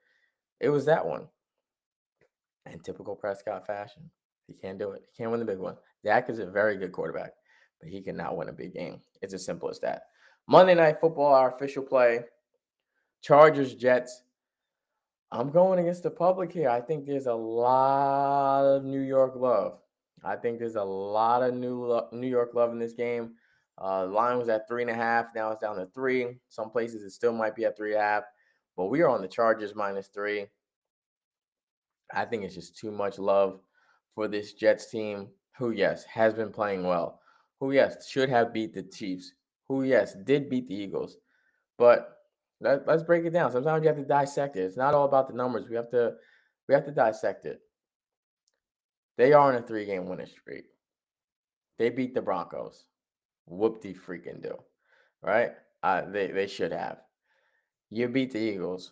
it 0.61 0.69
was 0.69 0.85
that 0.87 1.07
one. 1.07 1.27
In 2.71 2.79
typical 2.81 3.17
Prescott 3.17 3.67
fashion, 3.67 4.11
he 4.47 4.55
can't 4.55 4.79
do 4.79 4.93
it. 4.93 5.03
He 5.11 5.17
can't 5.17 5.31
win 5.31 5.41
the 5.41 5.47
big 5.47 5.59
one. 5.59 5.77
Dak 6.05 6.31
is 6.31 6.39
a 6.39 6.47
very 6.47 6.77
good 6.77 6.93
quarterback, 6.93 7.33
but 7.83 7.91
he 7.91 8.01
cannot 8.01 8.37
win 8.37 8.49
a 8.49 8.53
big 8.53 8.73
game. 8.73 9.01
It's 9.21 9.35
as 9.35 9.45
simple 9.45 9.69
as 9.69 9.81
that. 9.81 10.05
Monday 10.47 10.75
Night 10.75 11.01
Football, 11.01 11.35
our 11.35 11.55
official 11.55 11.83
play. 11.83 12.21
Chargers, 13.21 13.75
Jets. 13.75 14.23
I'm 15.31 15.51
going 15.51 15.79
against 15.79 16.03
the 16.03 16.11
public 16.11 16.53
here. 16.53 16.69
I 16.69 16.81
think 16.81 17.07
there's 17.07 17.27
a 17.27 17.35
lot 17.35 18.65
of 18.65 18.85
New 18.85 19.01
York 19.01 19.35
love. 19.35 19.79
I 20.25 20.37
think 20.37 20.59
there's 20.59 20.77
a 20.77 20.85
lot 20.85 21.43
of 21.43 21.55
New 21.55 21.85
lo- 21.85 22.09
New 22.13 22.29
York 22.29 22.51
love 22.55 22.71
in 22.71 22.79
this 22.79 22.93
game. 22.93 23.33
Uh, 23.81 24.07
line 24.07 24.39
was 24.39 24.49
at 24.49 24.69
three 24.69 24.83
and 24.83 24.91
a 24.91 24.95
half. 24.95 25.27
Now 25.35 25.51
it's 25.51 25.61
down 25.61 25.77
to 25.77 25.87
three. 25.87 26.39
Some 26.49 26.71
places 26.71 27.03
it 27.03 27.11
still 27.11 27.33
might 27.33 27.57
be 27.57 27.65
at 27.65 27.77
three 27.77 27.95
and 27.95 28.01
a 28.01 28.05
half, 28.05 28.25
but 28.77 28.87
we 28.87 29.01
are 29.01 29.09
on 29.09 29.23
the 29.23 29.29
Chargers 29.29 29.75
minus 29.75 30.09
three. 30.09 30.47
I 32.15 32.27
think 32.27 32.45
it's 32.45 32.55
just 32.55 32.77
too 32.77 32.91
much 32.91 33.19
love 33.19 33.61
for 34.15 34.29
this 34.29 34.53
Jets 34.53 34.91
team, 34.91 35.29
who 35.57 35.71
yes 35.71 36.05
has 36.05 36.35
been 36.35 36.51
playing 36.51 36.85
well, 36.85 37.22
who 37.63 37.71
yes 37.71 38.09
should 38.09 38.29
have 38.29 38.53
beat 38.53 38.75
the 38.75 38.83
Chiefs, 38.83 39.35
who 39.69 39.85
yes 39.85 40.17
did 40.25 40.51
beat 40.51 40.67
the 40.67 40.75
Eagles, 40.75 41.19
but 41.79 42.17
let, 42.61 42.85
let's 42.89 43.05
break 43.05 43.25
it 43.25 43.31
down. 43.31 43.53
Sometimes 43.53 43.83
you 43.85 43.89
have 43.89 43.99
to 43.99 44.05
dissect 44.05 44.57
it. 44.57 44.63
It's 44.63 44.77
not 44.77 44.95
all 44.95 45.05
about 45.05 45.29
the 45.29 45.35
numbers. 45.35 45.69
We 45.69 45.77
have 45.77 45.89
to 45.91 46.15
we 46.69 46.75
have 46.75 46.85
to 46.87 46.91
dissect 46.91 47.47
it. 47.47 47.61
They 49.17 49.33
are 49.33 49.49
on 49.49 49.55
a 49.55 49.63
three 49.63 49.85
game 49.85 50.09
winning 50.09 50.27
streak. 50.27 50.65
They 51.79 51.89
beat 51.89 52.15
the 52.15 52.21
Broncos. 52.21 52.87
Whoop 53.47 53.81
freaking 53.85 54.43
do. 54.43 54.57
Right? 55.23 55.53
Uh, 55.85 56.03
they 56.11 56.33
they 56.33 56.49
should 56.49 56.73
have. 56.73 56.99
You 57.91 58.09
beat 58.09 58.33
the 58.33 58.41
Eagles. 58.41 58.91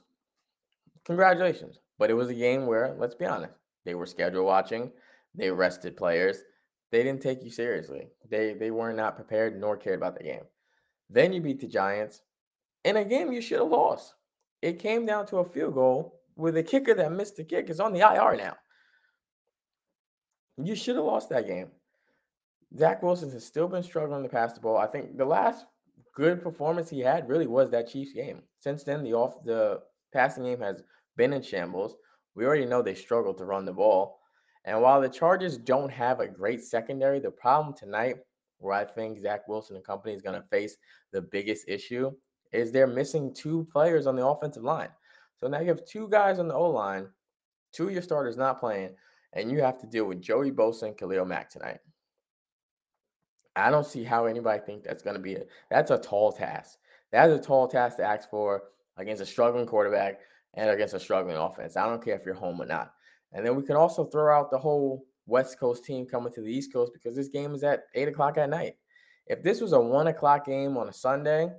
Congratulations. 1.06 1.80
But 1.98 2.10
it 2.10 2.14
was 2.14 2.28
a 2.28 2.34
game 2.34 2.66
where, 2.66 2.94
let's 3.00 3.16
be 3.16 3.26
honest, 3.26 3.54
they 3.84 3.96
were 3.96 4.06
schedule 4.06 4.44
watching. 4.44 4.92
They 5.34 5.50
rested 5.50 5.96
players. 5.96 6.44
They 6.90 7.02
didn't 7.02 7.22
take 7.22 7.44
you 7.44 7.50
seriously. 7.50 8.08
They 8.28 8.54
they 8.54 8.70
were 8.70 8.92
not 8.92 9.16
prepared 9.16 9.60
nor 9.60 9.76
cared 9.76 9.98
about 9.98 10.16
the 10.16 10.24
game. 10.24 10.44
Then 11.08 11.32
you 11.32 11.40
beat 11.40 11.60
the 11.60 11.66
Giants 11.66 12.22
in 12.84 12.96
a 12.96 13.04
game 13.04 13.32
you 13.32 13.40
should 13.40 13.60
have 13.60 13.68
lost. 13.68 14.14
It 14.62 14.78
came 14.78 15.06
down 15.06 15.26
to 15.26 15.38
a 15.38 15.44
field 15.44 15.74
goal 15.74 16.20
with 16.36 16.56
a 16.56 16.62
kicker 16.62 16.94
that 16.94 17.12
missed 17.12 17.36
the 17.36 17.44
kick 17.44 17.70
is 17.70 17.80
on 17.80 17.92
the 17.92 18.00
IR 18.00 18.36
now. 18.36 18.56
You 20.62 20.74
should 20.74 20.96
have 20.96 21.04
lost 21.04 21.30
that 21.30 21.46
game. 21.46 21.70
Zach 22.76 23.02
Wilson 23.02 23.30
has 23.32 23.44
still 23.44 23.68
been 23.68 23.82
struggling 23.82 24.22
to 24.22 24.28
pass 24.28 24.52
the 24.52 24.60
ball. 24.60 24.76
I 24.76 24.86
think 24.86 25.16
the 25.16 25.24
last 25.24 25.66
good 26.14 26.42
performance 26.42 26.88
he 26.88 27.00
had 27.00 27.28
really 27.28 27.46
was 27.46 27.70
that 27.70 27.88
Chiefs 27.88 28.12
game. 28.12 28.42
Since 28.58 28.84
then, 28.84 29.02
the 29.02 29.14
off 29.14 29.42
the 29.44 29.80
passing 30.12 30.44
game 30.44 30.60
has 30.60 30.82
been 31.16 31.32
in 31.32 31.42
shambles. 31.42 31.96
We 32.34 32.44
already 32.44 32.66
know 32.66 32.82
they 32.82 32.94
struggled 32.94 33.38
to 33.38 33.44
run 33.44 33.64
the 33.64 33.72
ball. 33.72 34.19
And 34.64 34.80
while 34.82 35.00
the 35.00 35.08
Chargers 35.08 35.56
don't 35.56 35.90
have 35.90 36.20
a 36.20 36.28
great 36.28 36.62
secondary, 36.62 37.18
the 37.18 37.30
problem 37.30 37.74
tonight, 37.74 38.16
where 38.58 38.74
I 38.74 38.84
think 38.84 39.18
Zach 39.18 39.48
Wilson 39.48 39.76
and 39.76 39.84
company 39.84 40.14
is 40.14 40.22
going 40.22 40.40
to 40.40 40.46
face 40.48 40.76
the 41.12 41.22
biggest 41.22 41.66
issue, 41.68 42.12
is 42.52 42.70
they're 42.70 42.86
missing 42.86 43.32
two 43.32 43.66
players 43.72 44.06
on 44.06 44.16
the 44.16 44.26
offensive 44.26 44.64
line. 44.64 44.90
So 45.38 45.48
now 45.48 45.60
you 45.60 45.68
have 45.68 45.86
two 45.86 46.08
guys 46.08 46.38
on 46.38 46.48
the 46.48 46.54
O 46.54 46.70
line, 46.70 47.08
two 47.72 47.86
of 47.86 47.92
your 47.92 48.02
starters 48.02 48.36
not 48.36 48.60
playing, 48.60 48.90
and 49.32 49.50
you 49.50 49.62
have 49.62 49.78
to 49.78 49.86
deal 49.86 50.04
with 50.04 50.20
Joey 50.20 50.50
Bosa 50.50 50.82
and 50.82 50.96
Khalil 50.96 51.24
Mack 51.24 51.48
tonight. 51.48 51.78
I 53.56 53.70
don't 53.70 53.86
see 53.86 54.04
how 54.04 54.26
anybody 54.26 54.60
think 54.64 54.84
that's 54.84 55.02
going 55.02 55.16
to 55.16 55.22
be 55.22 55.34
a 55.34 55.42
that's 55.70 55.90
a 55.90 55.98
tall 55.98 56.32
task. 56.32 56.78
That's 57.10 57.32
a 57.32 57.38
tall 57.38 57.66
task 57.66 57.96
to 57.96 58.04
ask 58.04 58.30
for 58.30 58.64
against 58.96 59.22
a 59.22 59.26
struggling 59.26 59.66
quarterback 59.66 60.20
and 60.54 60.70
against 60.70 60.94
a 60.94 61.00
struggling 61.00 61.36
offense. 61.36 61.76
I 61.76 61.86
don't 61.86 62.04
care 62.04 62.16
if 62.16 62.24
you're 62.24 62.34
home 62.34 62.60
or 62.60 62.66
not. 62.66 62.92
And 63.32 63.44
then 63.44 63.56
we 63.56 63.62
can 63.62 63.76
also 63.76 64.04
throw 64.04 64.36
out 64.36 64.50
the 64.50 64.58
whole 64.58 65.04
West 65.26 65.58
Coast 65.58 65.84
team 65.84 66.06
coming 66.06 66.32
to 66.32 66.40
the 66.40 66.52
East 66.52 66.72
Coast 66.72 66.92
because 66.92 67.14
this 67.14 67.28
game 67.28 67.54
is 67.54 67.62
at 67.62 67.84
eight 67.94 68.08
o'clock 68.08 68.38
at 68.38 68.50
night. 68.50 68.76
If 69.26 69.42
this 69.42 69.60
was 69.60 69.72
a 69.72 69.80
one 69.80 70.08
o'clock 70.08 70.46
game 70.46 70.76
on 70.76 70.88
a 70.88 70.92
Sunday, 70.92 71.50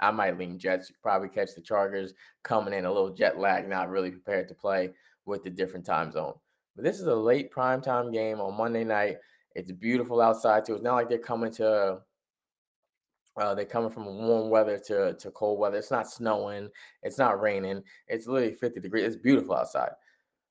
I 0.00 0.10
might 0.10 0.38
lean 0.38 0.58
Jets. 0.58 0.90
Probably 1.02 1.28
catch 1.28 1.54
the 1.54 1.60
Chargers 1.60 2.12
coming 2.42 2.74
in 2.74 2.84
a 2.84 2.92
little 2.92 3.14
jet 3.14 3.38
lag, 3.38 3.68
not 3.68 3.90
really 3.90 4.10
prepared 4.10 4.48
to 4.48 4.54
play 4.54 4.90
with 5.24 5.44
the 5.44 5.50
different 5.50 5.86
time 5.86 6.10
zone. 6.10 6.34
But 6.74 6.84
this 6.84 7.00
is 7.00 7.06
a 7.06 7.14
late 7.14 7.52
primetime 7.52 8.12
game 8.12 8.40
on 8.40 8.56
Monday 8.56 8.84
night. 8.84 9.18
It's 9.54 9.72
beautiful 9.72 10.20
outside 10.20 10.64
too. 10.64 10.74
It's 10.74 10.82
not 10.82 10.96
like 10.96 11.08
they're 11.08 11.18
coming 11.18 11.52
to 11.54 12.00
uh, 13.38 13.54
they're 13.54 13.66
coming 13.66 13.90
from 13.90 14.06
warm 14.06 14.48
weather 14.48 14.78
to, 14.78 15.14
to 15.14 15.30
cold 15.30 15.58
weather. 15.58 15.76
It's 15.76 15.90
not 15.90 16.10
snowing. 16.10 16.70
It's 17.02 17.18
not 17.18 17.40
raining. 17.40 17.82
It's 18.08 18.26
literally 18.26 18.54
50 18.54 18.80
degrees. 18.80 19.04
It's 19.04 19.16
beautiful 19.16 19.54
outside. 19.54 19.90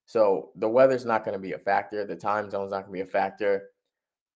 So 0.05 0.51
the 0.55 0.69
weather's 0.69 1.05
not 1.05 1.25
going 1.25 1.33
to 1.33 1.41
be 1.41 1.53
a 1.53 1.59
factor. 1.59 2.05
The 2.05 2.15
time 2.15 2.49
zone's 2.49 2.71
not 2.71 2.85
going 2.85 2.99
to 2.99 3.03
be 3.03 3.09
a 3.09 3.11
factor. 3.11 3.69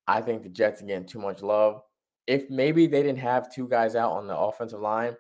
I 0.07 0.21
think 0.21 0.41
the 0.41 0.49
Jets 0.49 0.81
are 0.81 0.85
getting 0.85 1.07
too 1.07 1.19
much 1.19 1.43
love. 1.43 1.81
If 2.25 2.49
maybe 2.49 2.88
they 2.88 3.03
didn't 3.03 3.19
have 3.19 3.53
two 3.53 3.67
guys 3.67 3.95
out 3.95 4.11
on 4.11 4.27
the 4.27 4.38
offensive 4.38 4.79
line, 4.79 5.15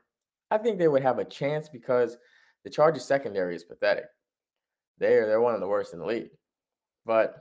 I 0.51 0.57
think 0.57 0.79
they 0.79 0.87
would 0.87 1.03
have 1.03 1.19
a 1.19 1.25
chance 1.25 1.69
because 1.69 2.17
the 2.63 2.69
Chargers 2.69 3.05
secondary 3.05 3.55
is 3.55 3.63
pathetic. 3.63 4.05
They're 4.97 5.27
they're 5.27 5.41
one 5.41 5.53
of 5.53 5.61
the 5.61 5.67
worst 5.67 5.93
in 5.93 5.99
the 5.99 6.05
league. 6.05 6.29
But 7.05 7.35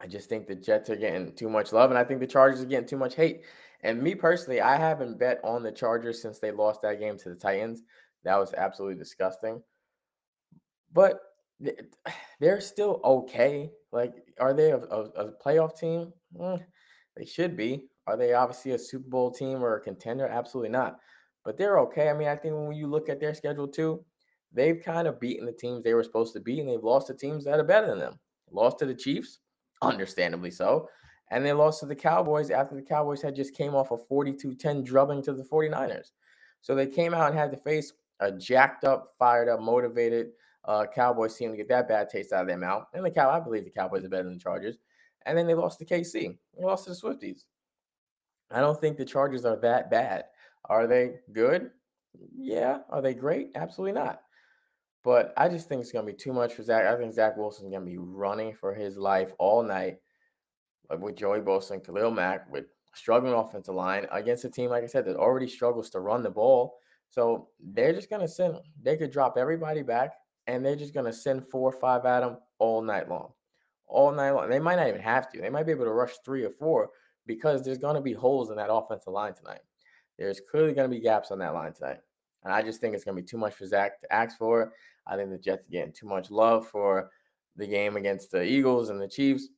I 0.00 0.06
just 0.06 0.28
think 0.28 0.46
the 0.46 0.54
Jets 0.54 0.90
are 0.90 0.96
getting 0.96 1.34
too 1.34 1.48
much 1.48 1.72
love, 1.72 1.90
and 1.90 1.98
I 1.98 2.04
think 2.04 2.20
the 2.20 2.26
Chargers 2.26 2.62
are 2.62 2.66
getting 2.66 2.88
too 2.88 2.96
much 2.96 3.14
hate. 3.14 3.42
And 3.82 4.00
me 4.00 4.14
personally, 4.14 4.60
I 4.60 4.76
haven't 4.76 5.18
bet 5.18 5.40
on 5.42 5.62
the 5.62 5.72
Chargers 5.72 6.22
since 6.22 6.38
they 6.38 6.52
lost 6.52 6.82
that 6.82 7.00
game 7.00 7.18
to 7.18 7.28
the 7.28 7.34
Titans. 7.34 7.82
That 8.24 8.38
was 8.38 8.54
absolutely 8.54 8.96
disgusting. 8.96 9.62
But 10.92 11.20
they're 12.40 12.60
still 12.60 13.00
okay. 13.04 13.70
Like, 13.92 14.14
are 14.40 14.54
they 14.54 14.70
a, 14.70 14.78
a, 14.78 15.00
a 15.00 15.32
playoff 15.44 15.78
team? 15.78 16.12
Mm, 16.38 16.62
they 17.16 17.24
should 17.24 17.56
be. 17.56 17.88
Are 18.06 18.16
they 18.16 18.34
obviously 18.34 18.72
a 18.72 18.78
Super 18.78 19.08
Bowl 19.08 19.30
team 19.30 19.62
or 19.62 19.76
a 19.76 19.80
contender? 19.80 20.26
Absolutely 20.26 20.70
not. 20.70 20.98
But 21.44 21.56
they're 21.56 21.78
okay. 21.80 22.08
I 22.08 22.14
mean, 22.14 22.28
I 22.28 22.36
think 22.36 22.54
when 22.54 22.72
you 22.72 22.86
look 22.86 23.08
at 23.08 23.20
their 23.20 23.34
schedule 23.34 23.68
too, 23.68 24.04
they've 24.52 24.82
kind 24.82 25.08
of 25.08 25.20
beaten 25.20 25.46
the 25.46 25.52
teams 25.52 25.82
they 25.82 25.94
were 25.94 26.02
supposed 26.02 26.32
to 26.34 26.40
beat, 26.40 26.60
and 26.60 26.68
they've 26.68 26.82
lost 26.82 27.08
to 27.08 27.14
teams 27.14 27.44
that 27.44 27.58
are 27.58 27.64
better 27.64 27.88
than 27.88 27.98
them. 27.98 28.18
Lost 28.50 28.78
to 28.80 28.86
the 28.86 28.94
Chiefs, 28.94 29.38
understandably 29.82 30.50
so. 30.50 30.88
And 31.30 31.44
they 31.44 31.52
lost 31.52 31.80
to 31.80 31.86
the 31.86 31.94
Cowboys 31.94 32.50
after 32.50 32.74
the 32.74 32.82
Cowboys 32.82 33.22
had 33.22 33.34
just 33.34 33.54
came 33.54 33.74
off 33.74 33.90
a 33.90 33.96
42-10 33.96 34.84
drubbing 34.84 35.22
to 35.22 35.32
the 35.32 35.44
49ers. 35.44 36.10
So 36.60 36.74
they 36.74 36.86
came 36.86 37.14
out 37.14 37.30
and 37.30 37.38
had 37.38 37.50
to 37.52 37.56
face 37.56 37.92
a 38.22 38.32
jacked 38.32 38.84
up, 38.84 39.14
fired 39.18 39.48
up, 39.48 39.60
motivated 39.60 40.30
uh, 40.64 40.86
Cowboys 40.94 41.36
team 41.36 41.50
to 41.50 41.56
get 41.56 41.68
that 41.68 41.88
bad 41.88 42.08
taste 42.08 42.32
out 42.32 42.42
of 42.42 42.48
their 42.48 42.56
mouth. 42.56 42.86
And 42.94 43.04
the 43.04 43.10
Cow, 43.10 43.30
I 43.30 43.40
believe 43.40 43.64
the 43.64 43.70
Cowboys 43.70 44.04
are 44.04 44.08
better 44.08 44.24
than 44.24 44.34
the 44.34 44.40
Chargers. 44.40 44.76
And 45.26 45.36
then 45.36 45.46
they 45.46 45.54
lost 45.54 45.78
to 45.80 45.84
KC. 45.84 46.36
They 46.56 46.64
lost 46.64 46.84
to 46.84 46.90
the 46.90 46.96
Swifties. 46.96 47.44
I 48.50 48.60
don't 48.60 48.80
think 48.80 48.96
the 48.96 49.04
Chargers 49.04 49.44
are 49.44 49.56
that 49.56 49.90
bad. 49.90 50.24
Are 50.66 50.86
they 50.86 51.16
good? 51.32 51.70
Yeah. 52.34 52.78
Are 52.90 53.02
they 53.02 53.14
great? 53.14 53.50
Absolutely 53.54 54.00
not. 54.00 54.20
But 55.04 55.32
I 55.36 55.48
just 55.48 55.68
think 55.68 55.80
it's 55.80 55.90
going 55.90 56.06
to 56.06 56.12
be 56.12 56.16
too 56.16 56.32
much 56.32 56.54
for 56.54 56.62
Zach. 56.62 56.86
I 56.86 56.96
think 56.96 57.12
Zach 57.12 57.36
Wilson's 57.36 57.70
going 57.70 57.84
to 57.84 57.90
be 57.90 57.98
running 57.98 58.54
for 58.54 58.72
his 58.72 58.96
life 58.96 59.32
all 59.38 59.62
night 59.62 59.96
with 60.98 61.16
Joey 61.16 61.40
Bosa 61.40 61.72
and 61.72 61.84
Khalil 61.84 62.10
Mack 62.10 62.50
with 62.52 62.66
struggling 62.94 63.32
offensive 63.32 63.74
line 63.74 64.06
against 64.12 64.44
a 64.44 64.50
team, 64.50 64.70
like 64.70 64.84
I 64.84 64.86
said, 64.86 65.06
that 65.06 65.16
already 65.16 65.48
struggles 65.48 65.90
to 65.90 66.00
run 66.00 66.22
the 66.22 66.30
ball. 66.30 66.78
So 67.12 67.48
they're 67.60 67.92
just 67.92 68.08
to 68.22 68.28
send, 68.28 68.56
they 68.82 68.96
could 68.96 69.10
drop 69.10 69.36
everybody 69.36 69.82
back 69.82 70.14
and 70.46 70.64
they're 70.64 70.74
just 70.74 70.94
to 71.04 71.12
send 71.12 71.46
four 71.46 71.68
or 71.68 71.78
five 71.78 72.06
at 72.06 72.20
them 72.20 72.38
all 72.58 72.80
night 72.80 73.08
long. 73.08 73.32
All 73.86 74.10
night 74.10 74.30
long. 74.30 74.48
They 74.48 74.58
might 74.58 74.76
not 74.76 74.88
even 74.88 75.02
have 75.02 75.30
to. 75.30 75.40
They 75.40 75.50
might 75.50 75.66
be 75.66 75.72
able 75.72 75.84
to 75.84 75.92
rush 75.92 76.14
three 76.24 76.42
or 76.42 76.50
four 76.50 76.88
because 77.26 77.62
there's 77.62 77.76
to 77.96 78.00
be 78.00 78.14
holes 78.14 78.48
in 78.48 78.56
that 78.56 78.72
offensive 78.72 79.12
line 79.12 79.34
tonight. 79.34 79.60
There's 80.18 80.40
clearly 80.40 80.72
to 80.90 80.96
be 80.96 81.02
gaps 81.02 81.30
on 81.30 81.38
that 81.40 81.52
line 81.52 81.74
tonight. 81.74 81.98
And 82.44 82.52
I 82.52 82.62
just 82.62 82.80
think 82.80 82.94
it's 82.94 83.04
to 83.14 83.22
be 83.22 83.28
too 83.28 83.36
much 83.36 83.52
for 83.52 83.66
Zach 83.66 84.00
to 84.00 84.12
ask 84.12 84.38
for. 84.38 84.72
I 85.06 85.16
think 85.16 85.28
the 85.30 85.38
Jets 85.38 85.66
are 85.66 85.70
getting 85.70 85.92
too 85.92 86.06
much 86.06 86.30
love 86.30 86.66
for 86.66 87.10
the 87.56 87.66
game 87.66 87.96
against 87.96 88.30
the 88.30 88.42
Eagles 88.42 88.88
and 88.88 88.98
the 88.98 89.06
Chiefs. 89.08 89.48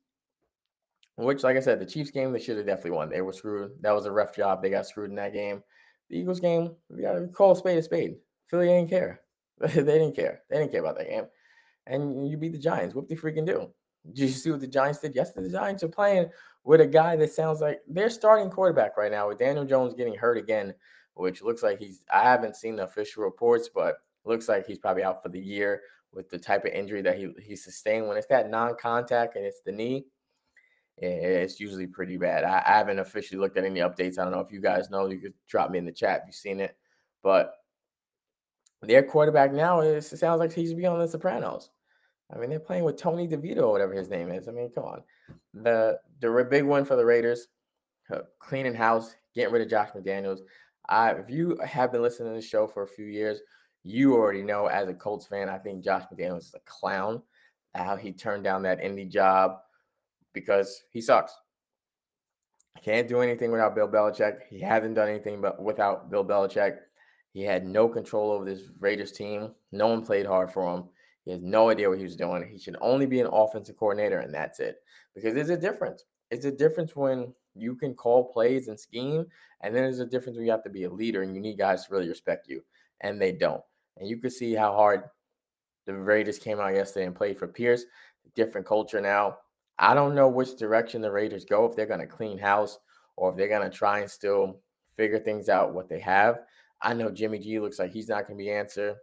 Which, 1.16 1.44
like 1.44 1.56
I 1.56 1.60
said, 1.60 1.78
the 1.78 1.86
Chiefs 1.86 2.10
game 2.10 2.32
they 2.32 2.40
should 2.40 2.56
have 2.56 2.66
definitely 2.66 2.92
won. 2.92 3.10
They 3.10 3.20
were 3.20 3.32
screwed. 3.32 3.80
That 3.80 3.94
was 3.94 4.06
a 4.06 4.10
rough 4.10 4.34
job. 4.34 4.60
They 4.60 4.70
got 4.70 4.86
screwed 4.86 5.10
in 5.10 5.16
that 5.16 5.32
game. 5.32 5.62
The 6.10 6.18
Eagles 6.18 6.40
game, 6.40 6.74
we 6.88 7.02
gotta 7.02 7.26
call 7.28 7.52
a 7.52 7.56
spade 7.56 7.78
a 7.78 7.82
spade. 7.82 8.16
Philly 8.46 8.66
didn't 8.66 8.90
care. 8.90 9.20
they 9.60 9.68
didn't 9.68 10.14
care. 10.16 10.42
They 10.50 10.58
didn't 10.58 10.72
care 10.72 10.80
about 10.80 10.98
that 10.98 11.08
game. 11.08 11.26
And 11.86 12.28
you 12.28 12.36
beat 12.36 12.52
the 12.52 12.58
Giants. 12.58 12.94
What 12.94 13.08
they 13.08 13.14
freaking 13.14 13.46
do? 13.46 13.70
Did 14.06 14.18
you 14.18 14.28
see 14.28 14.50
what 14.50 14.60
the 14.60 14.66
Giants 14.66 15.00
did 15.00 15.14
yesterday? 15.14 15.46
The 15.46 15.52
Giants 15.52 15.82
are 15.82 15.88
playing 15.88 16.30
with 16.64 16.80
a 16.80 16.86
guy 16.86 17.16
that 17.16 17.32
sounds 17.32 17.60
like 17.60 17.80
they're 17.86 18.10
starting 18.10 18.50
quarterback 18.50 18.96
right 18.96 19.10
now 19.10 19.28
with 19.28 19.38
Daniel 19.38 19.64
Jones 19.64 19.94
getting 19.94 20.14
hurt 20.14 20.36
again, 20.36 20.74
which 21.14 21.42
looks 21.42 21.62
like 21.62 21.78
he's 21.78 22.04
I 22.12 22.22
haven't 22.22 22.56
seen 22.56 22.76
the 22.76 22.84
official 22.84 23.22
reports, 23.22 23.68
but 23.74 23.96
looks 24.24 24.48
like 24.48 24.66
he's 24.66 24.78
probably 24.78 25.04
out 25.04 25.22
for 25.22 25.28
the 25.28 25.40
year 25.40 25.82
with 26.12 26.30
the 26.30 26.38
type 26.38 26.64
of 26.64 26.72
injury 26.72 27.02
that 27.02 27.18
he, 27.18 27.32
he 27.42 27.56
sustained. 27.56 28.08
When 28.08 28.16
it's 28.16 28.26
that 28.28 28.50
non-contact 28.50 29.36
and 29.36 29.44
it's 29.44 29.60
the 29.60 29.72
knee, 29.72 30.06
Eh, 31.02 31.06
it's 31.42 31.58
usually 31.58 31.86
pretty 31.86 32.16
bad. 32.16 32.44
I, 32.44 32.62
I, 32.64 32.78
haven't 32.78 33.00
officially 33.00 33.40
looked 33.40 33.56
at 33.56 33.64
any 33.64 33.80
updates. 33.80 34.18
I 34.18 34.22
don't 34.22 34.32
know 34.32 34.40
if 34.40 34.52
you 34.52 34.60
guys 34.60 34.90
know. 34.90 35.08
You 35.08 35.18
could 35.18 35.34
drop 35.48 35.70
me 35.70 35.78
in 35.78 35.84
the 35.84 35.92
chat 35.92 36.20
if 36.20 36.26
you've 36.26 36.34
seen 36.36 36.60
it. 36.60 36.76
But 37.22 37.54
their 38.80 39.02
quarterback 39.02 39.52
now 39.52 39.80
is 39.80 40.12
it 40.12 40.18
sounds 40.18 40.38
like 40.38 40.52
he's 40.52 40.72
on 40.72 40.98
The 40.98 41.08
Sopranos. 41.08 41.70
I 42.32 42.38
mean, 42.38 42.50
they're 42.50 42.60
playing 42.60 42.84
with 42.84 42.96
Tony 42.96 43.26
DeVito, 43.26 43.58
or 43.58 43.72
whatever 43.72 43.92
his 43.92 44.08
name 44.08 44.30
is. 44.30 44.48
I 44.48 44.52
mean, 44.52 44.70
come 44.70 44.84
on. 44.84 45.02
The 45.52 45.98
the 46.20 46.46
big 46.48 46.64
one 46.64 46.84
for 46.84 46.96
the 46.96 47.04
Raiders, 47.04 47.48
cleaning 48.38 48.74
house, 48.74 49.14
getting 49.34 49.52
rid 49.52 49.62
of 49.62 49.70
Josh 49.70 49.90
McDaniels. 49.90 50.40
I, 50.88 51.12
if 51.12 51.28
you 51.28 51.58
have 51.64 51.92
been 51.92 52.02
listening 52.02 52.30
to 52.30 52.40
the 52.40 52.46
show 52.46 52.66
for 52.66 52.82
a 52.82 52.88
few 52.88 53.06
years, 53.06 53.40
you 53.82 54.14
already 54.14 54.42
know 54.42 54.66
as 54.66 54.88
a 54.88 54.94
Colts 54.94 55.26
fan, 55.26 55.48
I 55.48 55.58
think 55.58 55.82
Josh 55.82 56.04
McDaniels 56.12 56.38
is 56.38 56.54
a 56.54 56.60
clown. 56.64 57.22
How 57.74 57.96
he 57.96 58.12
turned 58.12 58.44
down 58.44 58.62
that 58.62 58.80
Indy 58.80 59.06
job 59.06 59.58
because 60.34 60.84
he 60.90 61.00
sucks. 61.00 61.32
Can't 62.82 63.08
do 63.08 63.20
anything 63.20 63.50
without 63.50 63.74
Bill 63.74 63.88
Belichick. 63.88 64.40
He 64.50 64.60
hasn't 64.60 64.96
done 64.96 65.08
anything 65.08 65.40
but 65.40 65.62
without 65.62 66.10
Bill 66.10 66.24
Belichick. 66.24 66.76
He 67.32 67.42
had 67.42 67.64
no 67.66 67.88
control 67.88 68.30
over 68.30 68.44
this 68.44 68.62
Raiders 68.78 69.12
team. 69.12 69.52
No 69.72 69.86
one 69.86 70.04
played 70.04 70.26
hard 70.26 70.52
for 70.52 70.72
him. 70.74 70.84
He 71.24 71.30
has 71.30 71.40
no 71.40 71.70
idea 71.70 71.88
what 71.88 71.98
he 71.98 72.04
was 72.04 72.16
doing. 72.16 72.46
He 72.50 72.58
should 72.58 72.76
only 72.80 73.06
be 73.06 73.20
an 73.20 73.28
offensive 73.32 73.76
coordinator, 73.78 74.18
and 74.18 74.34
that's 74.34 74.60
it. 74.60 74.76
Because 75.14 75.34
there's 75.34 75.48
a 75.48 75.56
difference. 75.56 76.04
It's 76.30 76.44
a 76.44 76.52
difference 76.52 76.94
when 76.94 77.32
you 77.54 77.76
can 77.76 77.94
call 77.94 78.32
plays 78.32 78.68
and 78.68 78.78
scheme, 78.78 79.24
and 79.62 79.74
then 79.74 79.84
there's 79.84 80.00
a 80.00 80.06
difference 80.06 80.36
when 80.36 80.44
you 80.44 80.52
have 80.52 80.64
to 80.64 80.70
be 80.70 80.84
a 80.84 80.90
leader 80.90 81.22
and 81.22 81.34
you 81.34 81.40
need 81.40 81.56
guys 81.58 81.86
to 81.86 81.92
really 81.92 82.08
respect 82.08 82.48
you, 82.48 82.62
and 83.00 83.20
they 83.20 83.32
don't. 83.32 83.62
And 83.96 84.08
you 84.08 84.18
can 84.18 84.30
see 84.30 84.54
how 84.54 84.72
hard 84.72 85.04
the 85.86 85.94
Raiders 85.94 86.38
came 86.38 86.60
out 86.60 86.74
yesterday 86.74 87.06
and 87.06 87.14
played 87.14 87.38
for 87.38 87.48
Pierce. 87.48 87.84
Different 88.34 88.66
culture 88.66 89.00
now. 89.00 89.38
I 89.78 89.94
don't 89.94 90.14
know 90.14 90.28
which 90.28 90.56
direction 90.56 91.02
the 91.02 91.10
Raiders 91.10 91.44
go, 91.44 91.64
if 91.66 91.74
they're 91.74 91.86
going 91.86 92.00
to 92.00 92.06
clean 92.06 92.38
house 92.38 92.78
or 93.16 93.30
if 93.30 93.36
they're 93.36 93.48
going 93.48 93.68
to 93.68 93.76
try 93.76 94.00
and 94.00 94.10
still 94.10 94.60
figure 94.96 95.18
things 95.18 95.48
out 95.48 95.74
what 95.74 95.88
they 95.88 96.00
have. 96.00 96.40
I 96.82 96.94
know 96.94 97.10
Jimmy 97.10 97.38
G 97.38 97.58
looks 97.58 97.78
like 97.78 97.92
he's 97.92 98.08
not 98.08 98.26
going 98.26 98.38
to 98.38 98.44
be 98.44 98.50
answer. 98.50 98.96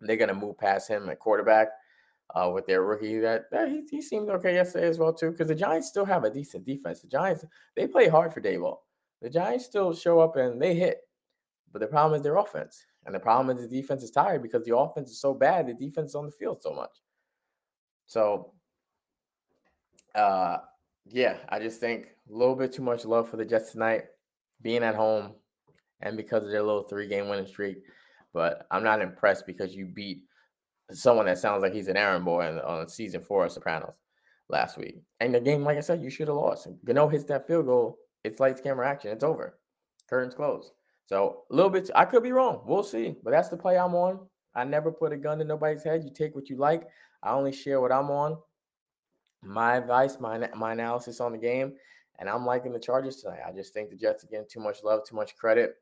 They're 0.00 0.16
going 0.16 0.28
to 0.28 0.34
move 0.34 0.58
past 0.58 0.88
him 0.88 1.08
at 1.08 1.18
quarterback 1.18 1.68
uh, 2.34 2.50
with 2.52 2.66
their 2.66 2.82
rookie. 2.82 3.18
That, 3.18 3.50
that 3.50 3.68
he, 3.68 3.82
he 3.90 4.00
seemed 4.00 4.30
okay 4.30 4.54
yesterday 4.54 4.88
as 4.88 4.98
well 4.98 5.12
too. 5.12 5.30
Because 5.30 5.48
the 5.48 5.54
Giants 5.54 5.88
still 5.88 6.04
have 6.04 6.24
a 6.24 6.30
decent 6.30 6.64
defense. 6.64 7.00
The 7.00 7.08
Giants 7.08 7.44
they 7.76 7.86
play 7.86 8.08
hard 8.08 8.32
for 8.32 8.40
Daboll. 8.40 8.78
The 9.22 9.30
Giants 9.30 9.64
still 9.64 9.94
show 9.94 10.20
up 10.20 10.36
and 10.36 10.60
they 10.60 10.74
hit, 10.74 11.00
but 11.72 11.80
the 11.80 11.86
problem 11.86 12.16
is 12.16 12.22
their 12.22 12.36
offense. 12.36 12.84
And 13.06 13.14
the 13.14 13.20
problem 13.20 13.56
is 13.56 13.62
the 13.62 13.80
defense 13.80 14.02
is 14.02 14.10
tired 14.10 14.42
because 14.42 14.64
the 14.64 14.76
offense 14.76 15.10
is 15.10 15.20
so 15.20 15.34
bad, 15.34 15.66
the 15.66 15.74
defense 15.74 16.10
is 16.10 16.14
on 16.14 16.26
the 16.26 16.32
field 16.32 16.62
so 16.62 16.72
much. 16.72 17.02
So, 18.06 18.52
uh, 20.14 20.58
yeah, 21.06 21.36
I 21.48 21.58
just 21.58 21.80
think 21.80 22.06
a 22.30 22.32
little 22.32 22.56
bit 22.56 22.72
too 22.72 22.82
much 22.82 23.04
love 23.04 23.28
for 23.28 23.36
the 23.36 23.44
Jets 23.44 23.72
tonight, 23.72 24.04
being 24.62 24.82
at 24.82 24.94
home, 24.94 25.32
and 26.00 26.16
because 26.16 26.44
of 26.44 26.50
their 26.50 26.62
little 26.62 26.84
three-game 26.84 27.28
winning 27.28 27.46
streak. 27.46 27.78
But 28.32 28.66
I'm 28.70 28.84
not 28.84 29.00
impressed 29.00 29.46
because 29.46 29.74
you 29.74 29.86
beat 29.86 30.24
someone 30.90 31.26
that 31.26 31.38
sounds 31.38 31.62
like 31.62 31.72
he's 31.72 31.88
an 31.88 31.96
errand 31.96 32.24
boy 32.24 32.46
on, 32.46 32.60
on 32.60 32.88
season 32.88 33.22
four 33.22 33.44
of 33.44 33.52
Sopranos 33.52 33.94
last 34.48 34.76
week. 34.76 35.02
And 35.20 35.34
the 35.34 35.40
game, 35.40 35.64
like 35.64 35.78
I 35.78 35.80
said, 35.80 36.02
you 36.02 36.10
should 36.10 36.28
have 36.28 36.36
lost. 36.36 36.68
Gano 36.84 37.08
hits 37.08 37.24
that 37.24 37.46
field 37.46 37.66
goal. 37.66 37.98
It's 38.24 38.40
lights, 38.40 38.60
camera, 38.60 38.88
action. 38.88 39.10
It's 39.10 39.24
over. 39.24 39.58
Curtains 40.08 40.34
closed. 40.34 40.72
So 41.06 41.42
a 41.50 41.54
little 41.54 41.70
bit, 41.70 41.90
I 41.94 42.04
could 42.04 42.22
be 42.22 42.32
wrong. 42.32 42.62
We'll 42.66 42.82
see. 42.82 43.14
But 43.22 43.30
that's 43.32 43.48
the 43.48 43.56
play 43.56 43.78
I'm 43.78 43.94
on. 43.94 44.20
I 44.54 44.64
never 44.64 44.90
put 44.90 45.12
a 45.12 45.16
gun 45.16 45.38
to 45.38 45.44
nobody's 45.44 45.82
head. 45.82 46.04
You 46.04 46.10
take 46.10 46.34
what 46.34 46.48
you 46.48 46.56
like. 46.56 46.88
I 47.22 47.32
only 47.32 47.52
share 47.52 47.80
what 47.80 47.92
I'm 47.92 48.10
on, 48.10 48.36
my 49.44 49.76
advice, 49.76 50.18
my 50.20 50.48
my 50.56 50.72
analysis 50.72 51.20
on 51.20 51.32
the 51.32 51.38
game, 51.38 51.74
and 52.18 52.28
I'm 52.28 52.46
liking 52.46 52.72
the 52.72 52.78
Chargers 52.78 53.16
tonight. 53.16 53.40
I 53.46 53.52
just 53.52 53.72
think 53.72 53.90
the 53.90 53.96
Jets 53.96 54.24
again 54.24 54.44
too 54.48 54.60
much 54.60 54.82
love, 54.82 55.00
too 55.06 55.16
much 55.16 55.36
credit. 55.36 55.76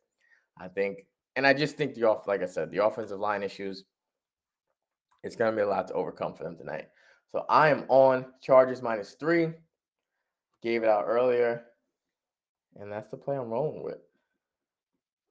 I 0.58 0.68
think, 0.68 1.06
and 1.36 1.46
I 1.46 1.54
just 1.54 1.76
think 1.76 1.94
the 1.94 2.04
off, 2.04 2.26
like 2.26 2.42
I 2.42 2.46
said, 2.46 2.70
the 2.70 2.84
offensive 2.84 3.18
line 3.20 3.42
issues. 3.42 3.84
It's 5.22 5.36
going 5.36 5.52
to 5.52 5.56
be 5.56 5.62
a 5.62 5.68
lot 5.68 5.86
to 5.88 5.94
overcome 5.94 6.34
for 6.34 6.42
them 6.42 6.56
tonight. 6.56 6.88
So 7.30 7.44
I 7.48 7.68
am 7.68 7.84
on 7.88 8.26
Chargers 8.42 8.82
minus 8.82 9.14
three. 9.14 9.52
Gave 10.62 10.82
it 10.82 10.88
out 10.88 11.04
earlier, 11.06 11.64
and 12.76 12.90
that's 12.90 13.10
the 13.10 13.16
play 13.16 13.36
I'm 13.36 13.48
rolling 13.48 13.82
with. 13.82 13.98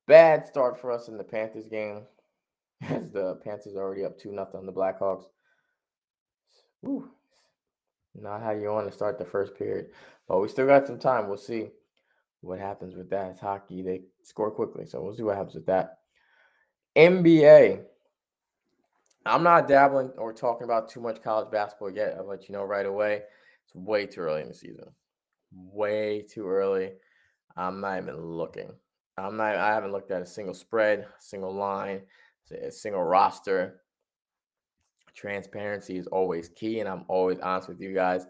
Bad 0.07 0.47
start 0.47 0.79
for 0.79 0.91
us 0.91 1.07
in 1.07 1.17
the 1.17 1.23
Panthers 1.23 1.67
game, 1.67 2.03
as 2.81 3.09
the 3.09 3.35
Panthers 3.43 3.75
are 3.75 3.81
already 3.81 4.03
up 4.03 4.17
two 4.17 4.31
nothing 4.31 4.59
on 4.59 4.65
the 4.65 4.73
Blackhawks. 4.73 5.25
Whew. 6.81 7.11
Not 8.15 8.41
how 8.41 8.51
you 8.51 8.70
want 8.70 8.88
to 8.88 8.94
start 8.94 9.18
the 9.18 9.25
first 9.25 9.56
period. 9.56 9.88
But 10.27 10.39
we 10.39 10.48
still 10.48 10.68
got 10.68 10.88
some 10.88 11.00
time. 11.00 11.27
We'll 11.27 11.38
see 11.38 11.70
what 12.41 12.60
happens 12.60 12.96
with 12.96 13.10
that. 13.10 13.32
It's 13.32 13.41
hockey. 13.41 13.82
They 13.82 14.01
score 14.24 14.51
quickly. 14.51 14.86
So 14.86 15.01
we'll 15.01 15.15
see 15.15 15.24
what 15.24 15.38
happens 15.38 15.56
with 15.56 15.65
that. 15.68 16.00
NBA. 16.96 17.84
I'm 19.25 19.44
not 19.44 19.68
dabbling 19.68 20.12
or 20.18 20.34
talking 20.34 20.65
about 20.65 20.89
too 20.89 21.00
much 21.00 21.22
college 21.22 21.51
basketball 21.51 21.91
yet. 21.91 22.15
I'll 22.18 22.27
let 22.27 22.50
you 22.50 22.53
know 22.53 22.63
right 22.63 22.86
away. 22.86 23.22
It's 23.65 23.75
way 23.75 24.08
too 24.08 24.22
early 24.22 24.41
in 24.41 24.48
the 24.48 24.53
season. 24.53 24.86
Way 25.53 26.24
too 26.24 26.48
early. 26.48 26.94
I'm 27.56 27.82
not 27.82 28.01
even 28.01 28.20
looking. 28.20 28.72
I'm 29.18 29.38
not 29.38 29.56
I 29.56 29.74
haven't 29.74 29.91
looked 29.91 30.12
at 30.12 30.22
a 30.22 30.25
single 30.25 30.53
spread, 30.53 31.06
single 31.20 31.53
line, 31.53 32.01
a 32.51 32.72
single 32.72 33.03
roster 33.03 33.82
transparency 35.15 35.98
is 35.98 36.08
always 36.08 36.50
key 36.50 36.80
and 36.80 36.89
i'm 36.89 37.06
always 37.08 37.39
honest 37.39 37.68
with 37.68 37.82
you 37.82 37.94
guys. 37.94 38.25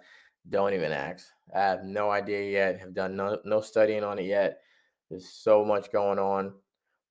Don't 0.49 0.73
even 0.73 0.91
ask. 0.91 1.27
I 1.55 1.59
have 1.59 1.83
no 1.83 2.09
idea 2.09 2.51
yet 2.51 2.79
have 2.79 2.95
done 2.95 3.15
no, 3.15 3.37
no 3.45 3.61
studying 3.61 4.03
on 4.03 4.17
it 4.17 4.25
yet. 4.25 4.61
There's 5.09 5.29
so 5.29 5.63
much 5.63 5.91
going 5.91 6.19
on 6.19 6.53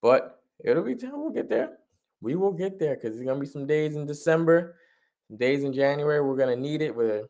but 0.03 0.43
it'll 0.65 0.83
be 0.83 0.95
time 0.95 1.13
we'll 1.15 1.31
get 1.31 1.49
there. 1.49 1.79
We 2.21 2.35
will 2.35 2.53
get 2.53 2.79
there 2.79 2.97
because 2.97 3.13
there's 3.13 3.25
going 3.25 3.39
to 3.39 3.47
be 3.47 3.51
some 3.51 3.67
days 3.67 3.97
in 3.97 4.07
december 4.07 4.77
days 5.37 5.63
in 5.63 5.73
january 5.73 6.21
we're 6.21 6.37
going 6.37 6.55
to 6.55 6.61
need 6.61 6.83
it 6.83 6.95
where 6.95 7.23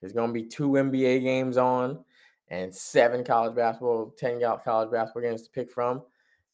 there's 0.00 0.12
going 0.12 0.28
to 0.28 0.34
be 0.34 0.44
two 0.44 0.70
nba 0.70 1.22
games 1.22 1.56
on 1.56 2.04
and 2.48 2.74
seven 2.74 3.24
college 3.24 3.54
basketball 3.54 4.12
10 4.18 4.40
college 4.64 4.90
basketball 4.90 5.22
games 5.22 5.42
to 5.42 5.50
pick 5.50 5.70
from 5.70 6.02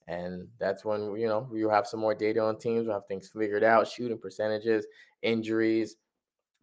and 0.08 0.48
that's 0.58 0.84
when 0.84 1.16
you 1.16 1.28
know 1.28 1.46
we'll 1.50 1.70
have 1.70 1.86
some 1.86 2.00
more 2.00 2.14
data 2.14 2.40
on 2.40 2.58
teams 2.58 2.86
we'll 2.86 2.94
have 2.94 3.06
things 3.06 3.30
figured 3.34 3.64
out 3.64 3.88
shooting 3.88 4.18
percentages 4.18 4.86
injuries, 5.22 5.96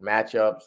matchups. 0.02 0.63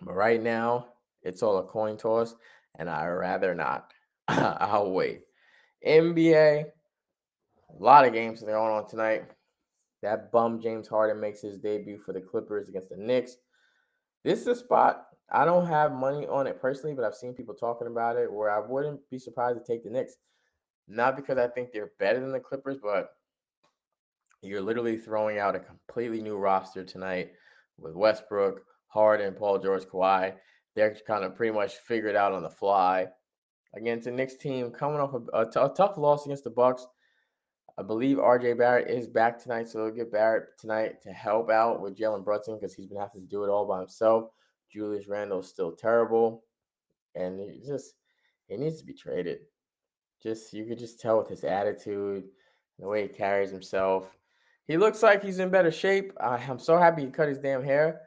But 0.00 0.14
right 0.14 0.42
now, 0.42 0.86
it's 1.22 1.42
all 1.42 1.58
a 1.58 1.64
coin 1.64 1.96
toss, 1.96 2.34
and 2.78 2.90
I 2.90 3.06
rather 3.06 3.54
not. 3.54 3.92
I'll 4.28 4.90
wait. 4.90 5.22
NBA, 5.86 6.64
a 6.64 7.82
lot 7.82 8.06
of 8.06 8.12
games 8.12 8.42
going 8.42 8.54
on 8.54 8.88
tonight. 8.88 9.24
That 10.02 10.32
bum 10.32 10.60
James 10.60 10.88
Harden 10.88 11.20
makes 11.20 11.40
his 11.40 11.58
debut 11.58 11.98
for 11.98 12.12
the 12.12 12.20
Clippers 12.20 12.68
against 12.68 12.88
the 12.88 12.96
Knicks. 12.96 13.36
This 14.24 14.40
is 14.40 14.46
a 14.48 14.56
spot 14.56 15.06
I 15.34 15.46
don't 15.46 15.66
have 15.66 15.92
money 15.92 16.26
on 16.26 16.46
it 16.46 16.60
personally, 16.60 16.94
but 16.94 17.04
I've 17.04 17.14
seen 17.14 17.32
people 17.32 17.54
talking 17.54 17.86
about 17.86 18.16
it 18.16 18.30
where 18.30 18.50
I 18.50 18.58
wouldn't 18.58 19.00
be 19.10 19.18
surprised 19.18 19.58
to 19.58 19.64
take 19.64 19.82
the 19.82 19.90
Knicks. 19.90 20.16
Not 20.88 21.16
because 21.16 21.38
I 21.38 21.48
think 21.48 21.72
they're 21.72 21.92
better 21.98 22.20
than 22.20 22.32
the 22.32 22.40
Clippers, 22.40 22.78
but 22.82 23.10
you're 24.42 24.60
literally 24.60 24.98
throwing 24.98 25.38
out 25.38 25.56
a 25.56 25.60
completely 25.60 26.20
new 26.20 26.36
roster 26.36 26.84
tonight 26.84 27.32
with 27.78 27.94
Westbrook, 27.94 28.62
Harden, 28.88 29.34
Paul 29.34 29.58
George, 29.58 29.84
Kawhi. 29.84 30.34
They're 30.74 30.96
kind 31.06 31.24
of 31.24 31.36
pretty 31.36 31.52
much 31.52 31.76
figured 31.76 32.16
out 32.16 32.32
on 32.32 32.42
the 32.42 32.50
fly 32.50 33.08
against 33.74 34.04
the 34.04 34.10
Knicks 34.10 34.36
team 34.36 34.70
coming 34.70 35.00
off 35.00 35.14
a, 35.14 35.38
a, 35.38 35.50
t- 35.50 35.60
a 35.60 35.68
tough 35.68 35.96
loss 35.96 36.26
against 36.26 36.44
the 36.44 36.50
Bucks. 36.50 36.86
I 37.78 37.82
believe 37.82 38.18
RJ 38.18 38.58
Barrett 38.58 38.90
is 38.90 39.06
back 39.06 39.42
tonight, 39.42 39.68
so 39.68 39.78
they'll 39.78 39.94
get 39.94 40.12
Barrett 40.12 40.58
tonight 40.58 41.00
to 41.02 41.10
help 41.10 41.50
out 41.50 41.80
with 41.80 41.96
Jalen 41.96 42.24
Brunson 42.24 42.58
because 42.58 42.74
he's 42.74 42.86
been 42.86 42.98
having 42.98 43.22
to 43.22 43.26
do 43.26 43.44
it 43.44 43.48
all 43.48 43.66
by 43.66 43.80
himself. 43.80 44.30
Julius 44.70 45.08
Randle 45.08 45.40
is 45.40 45.48
still 45.48 45.72
terrible, 45.72 46.44
and 47.14 47.40
he 47.40 47.62
just 47.66 47.94
he 48.48 48.56
needs 48.56 48.78
to 48.78 48.84
be 48.84 48.92
traded. 48.92 49.40
Just 50.22 50.52
you 50.52 50.64
could 50.64 50.78
just 50.78 51.00
tell 51.00 51.18
with 51.18 51.28
his 51.28 51.44
attitude, 51.44 52.24
the 52.78 52.88
way 52.88 53.02
he 53.02 53.08
carries 53.08 53.50
himself 53.50 54.16
he 54.66 54.76
looks 54.76 55.02
like 55.02 55.22
he's 55.22 55.38
in 55.38 55.50
better 55.50 55.70
shape. 55.70 56.12
I, 56.20 56.36
I'm 56.36 56.58
so 56.58 56.78
happy 56.78 57.04
he 57.04 57.10
cut 57.10 57.28
his 57.28 57.38
damn 57.38 57.64
hair, 57.64 58.02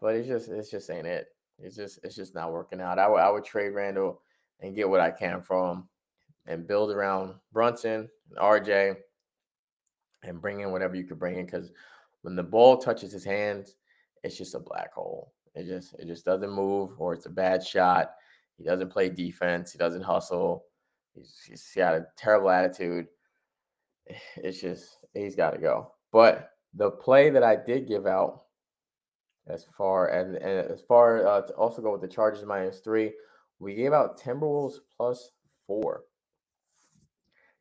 but 0.00 0.14
it's 0.14 0.28
just 0.28 0.48
it's 0.48 0.70
just 0.70 0.90
ain't 0.90 1.06
it. 1.06 1.26
It's 1.58 1.76
just 1.76 1.98
it's 2.04 2.16
just 2.16 2.34
not 2.34 2.52
working 2.52 2.80
out. 2.80 2.98
I 2.98 3.08
would 3.08 3.20
I 3.20 3.30
would 3.30 3.44
trade 3.44 3.70
Randle 3.70 4.22
and 4.60 4.74
get 4.74 4.88
what 4.88 5.00
I 5.00 5.10
can 5.10 5.42
from 5.42 5.78
him 5.78 5.88
and 6.46 6.66
build 6.66 6.90
around 6.90 7.34
Brunson 7.52 8.08
and 8.30 8.38
RJ 8.38 8.96
and 10.22 10.40
bring 10.40 10.60
in 10.60 10.70
whatever 10.70 10.94
you 10.94 11.04
could 11.04 11.18
bring 11.18 11.38
in 11.38 11.44
because 11.44 11.70
when 12.22 12.36
the 12.36 12.42
ball 12.42 12.78
touches 12.78 13.12
his 13.12 13.24
hands, 13.24 13.74
it's 14.22 14.38
just 14.38 14.54
a 14.54 14.60
black 14.60 14.92
hole. 14.94 15.32
It 15.54 15.66
just 15.66 15.94
it 15.98 16.06
just 16.06 16.24
doesn't 16.24 16.50
move 16.50 16.92
or 16.98 17.14
it's 17.14 17.26
a 17.26 17.30
bad 17.30 17.66
shot. 17.66 18.12
He 18.58 18.64
doesn't 18.64 18.90
play 18.90 19.08
defense. 19.10 19.72
He 19.72 19.78
doesn't 19.78 20.02
hustle. 20.02 20.64
He's, 21.16 21.42
he's 21.46 21.72
got 21.76 21.94
a 21.94 22.06
terrible 22.16 22.50
attitude. 22.50 23.06
It's 24.36 24.60
just 24.60 24.98
he's 25.14 25.34
got 25.34 25.50
to 25.50 25.58
go. 25.58 25.92
But 26.12 26.50
the 26.74 26.90
play 26.90 27.30
that 27.30 27.42
I 27.42 27.56
did 27.56 27.88
give 27.88 28.06
out, 28.06 28.42
as 29.48 29.66
far 29.76 30.08
and, 30.08 30.36
and 30.36 30.70
as 30.70 30.82
far 30.86 31.26
uh, 31.26 31.40
to 31.42 31.52
also 31.54 31.82
go 31.82 31.92
with 31.92 32.02
the 32.02 32.08
Chargers 32.08 32.44
minus 32.44 32.80
three, 32.80 33.12
we 33.58 33.74
gave 33.74 33.92
out 33.92 34.20
Timberwolves 34.20 34.76
plus 34.96 35.30
four. 35.66 36.04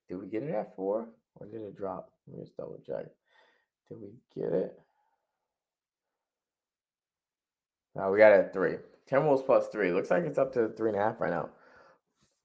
Did 0.08 0.20
we 0.20 0.28
get 0.28 0.44
it 0.44 0.54
at 0.54 0.76
four 0.76 1.08
or 1.36 1.48
did 1.48 1.62
it 1.62 1.76
drop? 1.76 2.12
Let 2.28 2.38
me 2.38 2.44
just 2.44 2.58
double 2.58 2.80
check. 2.86 3.06
Did 3.89 3.98
we 4.02 4.10
get 4.36 4.54
it? 4.54 4.80
No, 7.96 8.12
we 8.12 8.18
got 8.18 8.34
it 8.34 8.46
at 8.46 8.54
three. 8.54 8.76
Timberwolves 9.10 9.46
plus 9.46 9.68
three. 9.68 9.91
Looks 9.91 10.12
like 10.12 10.24
it's 10.26 10.38
up 10.38 10.54
to 10.54 10.70
three 10.70 10.89
and 10.89 11.00
a 11.00 11.02
half 11.02 11.22
right 11.22 11.32
now. 11.32 11.50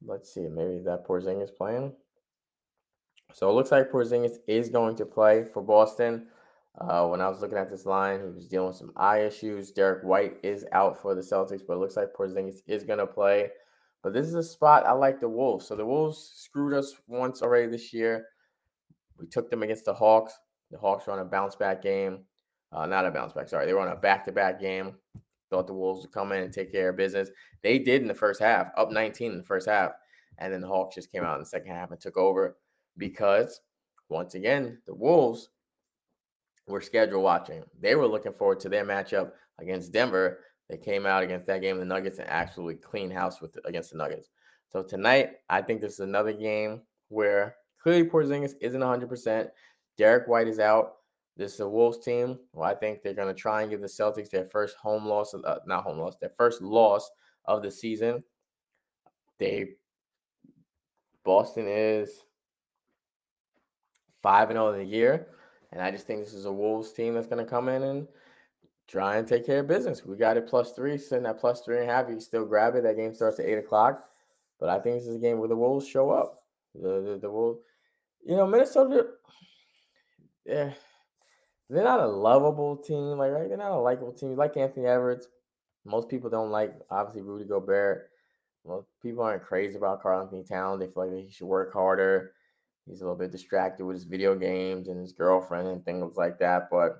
Let's 0.04 0.32
see. 0.32 0.48
Maybe 0.48 0.80
that 0.84 1.06
Porzingis 1.06 1.54
playing. 1.56 1.92
So 3.32 3.48
it 3.48 3.52
looks 3.52 3.70
like 3.70 3.90
Porzingis 3.90 4.38
is 4.48 4.68
going 4.68 4.96
to 4.96 5.06
play 5.06 5.44
for 5.44 5.62
Boston. 5.62 6.26
Uh, 6.80 7.06
when 7.08 7.20
I 7.20 7.28
was 7.28 7.40
looking 7.40 7.58
at 7.58 7.68
this 7.68 7.86
line, 7.86 8.20
he 8.20 8.26
was 8.26 8.48
dealing 8.48 8.68
with 8.68 8.76
some 8.76 8.92
eye 8.96 9.22
issues. 9.22 9.72
Derrick 9.72 10.02
White 10.02 10.38
is 10.42 10.64
out 10.72 11.00
for 11.00 11.14
the 11.14 11.20
Celtics, 11.20 11.62
but 11.66 11.74
it 11.74 11.80
looks 11.80 11.96
like 11.96 12.14
Porzingis 12.14 12.62
is 12.66 12.84
going 12.84 12.98
to 12.98 13.06
play. 13.06 13.50
But 14.02 14.14
this 14.14 14.26
is 14.26 14.34
a 14.34 14.42
spot 14.42 14.86
I 14.86 14.92
like 14.92 15.20
the 15.20 15.28
Wolves. 15.28 15.66
So 15.66 15.76
the 15.76 15.84
Wolves 15.84 16.32
screwed 16.34 16.72
us 16.72 16.94
once 17.06 17.42
already 17.42 17.66
this 17.66 17.92
year. 17.92 18.26
We 19.18 19.26
took 19.26 19.50
them 19.50 19.62
against 19.62 19.84
the 19.84 19.94
Hawks. 19.94 20.32
The 20.70 20.78
Hawks 20.78 21.06
were 21.06 21.12
on 21.12 21.18
a 21.18 21.24
bounce 21.24 21.56
back 21.56 21.82
game. 21.82 22.20
Uh, 22.72 22.86
not 22.86 23.04
a 23.04 23.10
bounce 23.10 23.32
back, 23.32 23.48
sorry. 23.48 23.66
They 23.66 23.74
were 23.74 23.80
on 23.80 23.88
a 23.88 23.96
back 23.96 24.24
to 24.24 24.32
back 24.32 24.60
game. 24.60 24.94
Thought 25.50 25.66
the 25.66 25.74
Wolves 25.74 26.02
would 26.02 26.12
come 26.12 26.32
in 26.32 26.42
and 26.42 26.52
take 26.52 26.72
care 26.72 26.90
of 26.90 26.96
business. 26.96 27.28
They 27.62 27.78
did 27.78 28.02
in 28.02 28.08
the 28.08 28.14
first 28.14 28.40
half, 28.40 28.68
up 28.76 28.90
19 28.90 29.32
in 29.32 29.38
the 29.38 29.44
first 29.44 29.68
half. 29.68 29.92
And 30.38 30.52
then 30.52 30.60
the 30.60 30.68
Hawks 30.68 30.94
just 30.94 31.12
came 31.12 31.24
out 31.24 31.34
in 31.34 31.40
the 31.40 31.46
second 31.46 31.72
half 31.72 31.90
and 31.90 32.00
took 32.00 32.16
over 32.16 32.56
because 32.96 33.60
once 34.08 34.34
again, 34.34 34.78
the 34.86 34.94
Wolves 34.94 35.50
were 36.66 36.80
schedule 36.80 37.22
watching. 37.22 37.62
They 37.78 37.94
were 37.94 38.06
looking 38.06 38.32
forward 38.32 38.60
to 38.60 38.68
their 38.68 38.84
matchup 38.84 39.32
against 39.58 39.92
Denver. 39.92 40.40
They 40.68 40.76
came 40.76 41.04
out 41.04 41.22
against 41.22 41.46
that 41.46 41.60
game, 41.62 41.78
the 41.78 41.84
Nuggets, 41.84 42.18
and 42.18 42.28
actually 42.28 42.76
clean 42.76 43.10
house 43.10 43.40
with 43.40 43.58
against 43.64 43.90
the 43.90 43.98
Nuggets. 43.98 44.28
So 44.68 44.82
tonight, 44.82 45.32
I 45.48 45.62
think 45.62 45.80
this 45.80 45.94
is 45.94 46.00
another 46.00 46.32
game 46.32 46.82
where 47.08 47.56
clearly 47.82 48.08
Porzingis 48.08 48.54
isn't 48.60 48.80
100%. 48.80 49.48
Derrick 49.98 50.28
White 50.28 50.48
is 50.48 50.60
out. 50.60 50.94
This 51.40 51.54
is 51.54 51.60
a 51.60 51.68
Wolves 51.68 51.96
team. 51.96 52.38
I 52.60 52.74
think 52.74 53.00
they're 53.00 53.14
going 53.14 53.34
to 53.34 53.40
try 53.40 53.62
and 53.62 53.70
give 53.70 53.80
the 53.80 53.86
Celtics 53.86 54.28
their 54.28 54.44
first 54.44 54.76
home 54.76 55.06
loss, 55.06 55.32
uh, 55.32 55.58
not 55.64 55.84
home 55.84 55.98
loss, 55.98 56.16
their 56.20 56.34
first 56.36 56.60
loss 56.60 57.10
of 57.46 57.62
the 57.62 57.70
season. 57.70 58.22
They 59.38 59.70
Boston 61.24 61.64
is 61.66 62.24
five 64.22 64.50
and 64.50 64.58
zero 64.58 64.68
oh 64.68 64.72
in 64.74 64.80
the 64.80 64.84
year, 64.84 65.28
and 65.72 65.80
I 65.80 65.90
just 65.90 66.06
think 66.06 66.22
this 66.22 66.34
is 66.34 66.44
a 66.44 66.52
Wolves 66.52 66.92
team 66.92 67.14
that's 67.14 67.26
going 67.26 67.42
to 67.42 67.50
come 67.50 67.70
in 67.70 67.84
and 67.84 68.06
try 68.86 69.16
and 69.16 69.26
take 69.26 69.46
care 69.46 69.60
of 69.60 69.66
business. 69.66 70.04
We 70.04 70.18
got 70.18 70.36
it 70.36 70.46
plus 70.46 70.72
three, 70.72 70.98
sitting 70.98 71.24
at 71.24 71.40
plus 71.40 71.62
three 71.62 71.80
and 71.80 71.88
a 71.88 71.92
half. 71.92 72.10
You 72.10 72.20
still 72.20 72.44
grab 72.44 72.74
it. 72.74 72.82
That 72.82 72.96
game 72.96 73.14
starts 73.14 73.40
at 73.40 73.46
eight 73.46 73.56
o'clock, 73.56 74.04
but 74.58 74.68
I 74.68 74.78
think 74.78 74.98
this 74.98 75.06
is 75.06 75.16
a 75.16 75.20
game 75.20 75.38
where 75.38 75.48
the 75.48 75.56
Wolves 75.56 75.88
show 75.88 76.10
up. 76.10 76.42
The 76.74 77.00
the, 77.00 77.18
the 77.22 77.30
Wolves, 77.30 77.60
you 78.26 78.36
know, 78.36 78.46
Minnesota. 78.46 79.06
Yeah, 80.44 80.72
they're 81.70 81.84
not 81.84 82.00
a 82.00 82.06
lovable 82.06 82.76
team, 82.76 83.18
like 83.18 83.30
right. 83.30 83.48
They're 83.48 83.56
not 83.56 83.70
a 83.70 83.78
likable 83.78 84.12
team. 84.12 84.36
Like 84.36 84.56
Anthony 84.56 84.86
Edwards, 84.86 85.28
most 85.84 86.08
people 86.08 86.30
don't 86.30 86.50
like 86.50 86.74
obviously 86.90 87.22
Rudy 87.22 87.44
Gobert. 87.44 88.08
Well, 88.64 88.86
people 89.02 89.22
aren't 89.22 89.44
crazy 89.44 89.76
about 89.76 90.02
Karl-Anthony 90.02 90.44
Towns. 90.44 90.80
They 90.80 90.86
feel 90.86 91.06
like 91.06 91.24
he 91.24 91.30
should 91.30 91.46
work 91.46 91.72
harder. 91.72 92.32
He's 92.86 93.00
a 93.00 93.04
little 93.04 93.16
bit 93.16 93.30
distracted 93.30 93.84
with 93.84 93.96
his 93.96 94.04
video 94.04 94.34
games 94.34 94.88
and 94.88 95.00
his 95.00 95.12
girlfriend 95.12 95.68
and 95.68 95.84
things 95.84 96.16
like 96.16 96.38
that. 96.40 96.68
But 96.70 96.98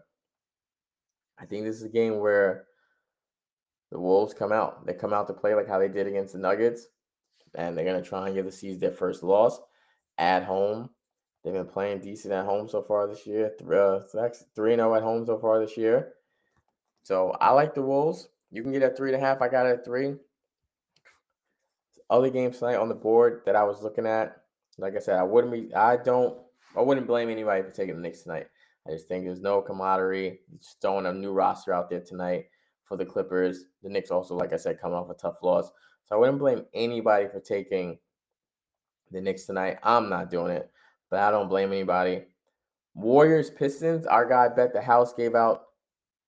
I 1.39 1.45
think 1.45 1.65
this 1.65 1.77
is 1.77 1.83
a 1.83 1.89
game 1.89 2.19
where 2.19 2.67
the 3.91 3.99
Wolves 3.99 4.35
come 4.35 4.53
out. 4.53 4.87
They 4.87 4.95
come 4.95 5.13
out 5.13 5.27
to 5.27 5.35
play 5.35 5.55
like 5.55 5.69
how 5.69 5.79
they 5.79 5.89
did 5.89 6.07
against 6.07 6.33
the 6.33 6.39
Nuggets, 6.39 6.87
and 7.55 7.77
they're 7.77 7.85
gonna 7.85 8.03
try 8.03 8.27
and 8.27 8.35
give 8.35 8.47
the 8.47 8.53
C's 8.53 8.79
their 8.79 8.93
first 8.93 9.23
loss 9.23 9.61
at 10.17 10.45
home. 10.45 10.91
They've 11.43 11.55
been 11.55 11.67
playing 11.67 12.01
decent 12.01 12.35
at 12.35 12.45
home 12.45 12.69
so 12.69 12.83
far 12.83 13.07
this 13.07 13.27
year. 13.27 13.53
Uh, 13.61 14.01
three 14.55 14.73
and 14.73 14.81
zero 14.81 14.93
oh 14.93 14.95
at 14.95 15.03
home 15.03 15.25
so 15.25 15.39
far 15.39 15.59
this 15.59 15.77
year. 15.77 16.13
So 17.03 17.31
I 17.41 17.53
like 17.53 17.75
the 17.75 17.83
Wolves. 17.83 18.29
You 18.51 18.63
can 18.63 18.73
get 18.73 18.83
at 18.83 18.97
three 18.97 19.13
and 19.13 19.23
a 19.23 19.25
half. 19.25 19.41
I 19.41 19.49
got 19.49 19.67
it 19.67 19.79
at 19.79 19.85
three. 19.85 20.17
Other 22.11 22.31
games 22.31 22.59
tonight 22.59 22.77
on 22.77 22.89
the 22.89 22.95
board 22.95 23.43
that 23.47 23.57
I 23.57 23.63
was 23.63 23.83
looking 23.83 24.07
at, 24.07 24.43
like 24.79 24.97
I 24.97 24.99
said, 24.99 25.19
I 25.19 25.23
wouldn't 25.23 25.53
be. 25.53 25.75
I 25.75 25.97
don't. 25.97 26.39
I 26.77 26.83
wouldn't 26.83 27.07
blame 27.07 27.31
anybody 27.31 27.63
for 27.63 27.71
taking 27.71 27.97
the 27.97 28.03
Knicks 28.03 28.23
tonight. 28.23 28.47
I 28.87 28.91
just 28.93 29.09
think 29.09 29.25
there's 29.25 29.41
no 29.41 29.61
camaraderie. 29.61 30.41
Just 30.59 30.81
throwing 30.81 31.07
a 31.07 31.13
new 31.13 31.33
roster 31.33 31.73
out 31.73 31.91
there 31.91 32.01
tonight 32.01 32.47
for 32.85 32.97
the 32.97 33.05
Clippers. 33.05 33.65
The 33.83 33.89
Knicks 33.89 34.11
also, 34.11 34.35
like 34.35 34.53
I 34.53 34.57
said, 34.57 34.81
coming 34.81 34.97
off 34.97 35.11
a 35.11 35.15
tough 35.15 35.37
loss. 35.43 35.71
So 36.07 36.15
I 36.15 36.19
wouldn't 36.19 36.39
blame 36.39 36.65
anybody 36.75 37.29
for 37.29 37.41
taking 37.41 37.99
the 39.11 39.21
Knicks 39.21 39.47
tonight. 39.47 39.79
I'm 39.83 40.09
not 40.09 40.31
doing 40.31 40.51
it, 40.53 40.71
but 41.11 41.21
I 41.21 41.31
don't 41.31 41.49
blame 41.49 41.73
anybody. 41.73 42.23
Warriors, 42.95 43.51
Pistons. 43.51 44.07
Our 44.07 44.29
guy 44.29 44.49
bet 44.49 44.73
the 44.73 44.81
house 44.81 45.13
gave 45.13 45.35
out 45.35 45.67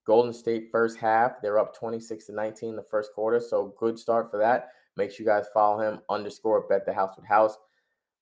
Golden 0.07 0.33
State 0.33 0.69
first 0.71 0.99
half. 0.99 1.41
They're 1.41 1.59
up 1.59 1.77
26 1.77 2.27
to 2.27 2.35
19 2.35 2.77
the 2.77 2.83
first 2.83 3.13
quarter. 3.15 3.41
So 3.41 3.75
good 3.79 3.99
start 3.99 4.31
for 4.31 4.39
that. 4.39 4.71
Make 4.97 5.11
sure 5.11 5.25
you 5.25 5.31
guys 5.31 5.47
follow 5.55 5.81
him 5.81 6.01
underscore 6.09 6.67
bet 6.69 6.85
the 6.85 6.93
house 6.93 7.17
with 7.17 7.27
house. 7.27 7.57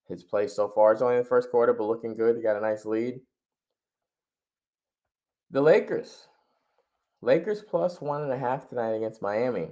His 0.09 0.25
play 0.25 0.49
so 0.49 0.69
far 0.69 0.93
is 0.93 1.03
only 1.03 1.17
in 1.17 1.23
the 1.23 1.29
first 1.29 1.51
quarter, 1.51 1.73
but 1.73 1.85
looking 1.85 2.17
good. 2.17 2.37
He 2.37 2.43
got 2.43 2.57
a 2.57 2.61
nice 2.61 2.85
lead. 2.85 3.21
The 5.51 5.61
Lakers. 5.61 6.27
Lakers 7.23 7.63
plus 7.63 8.01
one 8.01 8.23
and 8.23 8.33
a 8.33 8.39
half 8.39 8.69
tonight 8.69 8.93
against 8.93 9.23
Miami. 9.23 9.69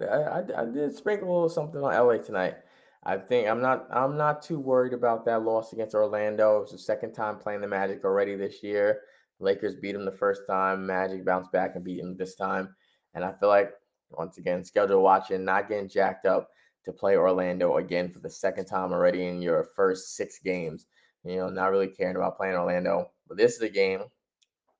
I, 0.00 0.04
I, 0.04 0.38
I, 0.62 0.64
did 0.66 0.94
sprinkle 0.94 1.28
a 1.28 1.32
little 1.32 1.48
something 1.48 1.82
on 1.82 1.94
LA 1.94 2.16
tonight. 2.16 2.56
I 3.04 3.16
think 3.16 3.48
I'm 3.48 3.60
not 3.60 3.86
I'm 3.90 4.16
not 4.16 4.42
too 4.42 4.60
worried 4.60 4.92
about 4.92 5.24
that 5.24 5.42
loss 5.42 5.72
against 5.72 5.94
Orlando. 5.94 6.58
It 6.58 6.60
was 6.60 6.72
the 6.72 6.78
second 6.78 7.12
time 7.12 7.38
playing 7.38 7.60
the 7.60 7.68
Magic 7.68 8.04
already 8.04 8.36
this 8.36 8.62
year. 8.62 9.00
Lakers 9.40 9.74
beat 9.74 9.92
them 9.92 10.04
the 10.04 10.12
first 10.12 10.42
time. 10.46 10.86
Magic 10.86 11.24
bounced 11.24 11.50
back 11.50 11.74
and 11.74 11.84
beat 11.84 12.00
them 12.00 12.16
this 12.16 12.36
time. 12.36 12.74
And 13.14 13.24
I 13.24 13.32
feel 13.32 13.48
like 13.48 13.72
once 14.10 14.38
again, 14.38 14.64
schedule 14.64 15.02
watching, 15.02 15.44
not 15.44 15.68
getting 15.68 15.88
jacked 15.88 16.26
up 16.26 16.50
to 16.84 16.92
play 16.92 17.16
Orlando 17.16 17.76
again 17.76 18.10
for 18.10 18.20
the 18.20 18.30
second 18.30 18.66
time 18.66 18.92
already 18.92 19.26
in 19.26 19.42
your 19.42 19.64
first 19.74 20.16
six 20.16 20.38
games. 20.38 20.86
You 21.24 21.36
know, 21.36 21.48
not 21.48 21.70
really 21.70 21.88
caring 21.88 22.16
about 22.16 22.36
playing 22.36 22.54
Orlando. 22.54 23.10
But 23.28 23.36
this 23.36 23.54
is 23.54 23.62
a 23.62 23.68
game. 23.68 24.02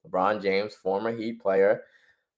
LeBron 0.07 0.43
James, 0.43 0.75
former 0.75 1.17
Heat 1.17 1.41
player, 1.41 1.83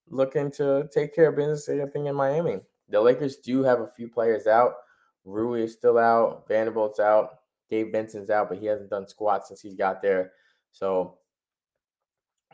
looking 0.09 0.51
to 0.53 0.89
take 0.93 1.15
care 1.15 1.31
of 1.31 1.37
business, 1.37 1.67
same 1.67 1.89
thing 1.91 2.07
in 2.07 2.15
Miami. 2.15 2.61
The 2.91 3.01
Lakers 3.01 3.37
do 3.37 3.63
have 3.63 3.81
a 3.81 3.89
few 3.89 4.09
players 4.09 4.47
out. 4.47 4.75
Rui 5.25 5.63
is 5.63 5.73
still 5.73 5.99
out. 5.99 6.47
Vanderbilt's 6.49 7.01
out. 7.01 7.39
Gabe 7.71 7.93
Vincent's 7.93 8.31
out, 8.31 8.49
but 8.49 8.59
he 8.59 8.67
hasn't 8.67 8.91
done 8.91 9.09
squats 9.09 9.49
since 9.49 9.61
he's 9.61 9.75
got 9.75 10.03
there. 10.03 10.33
So 10.73 11.19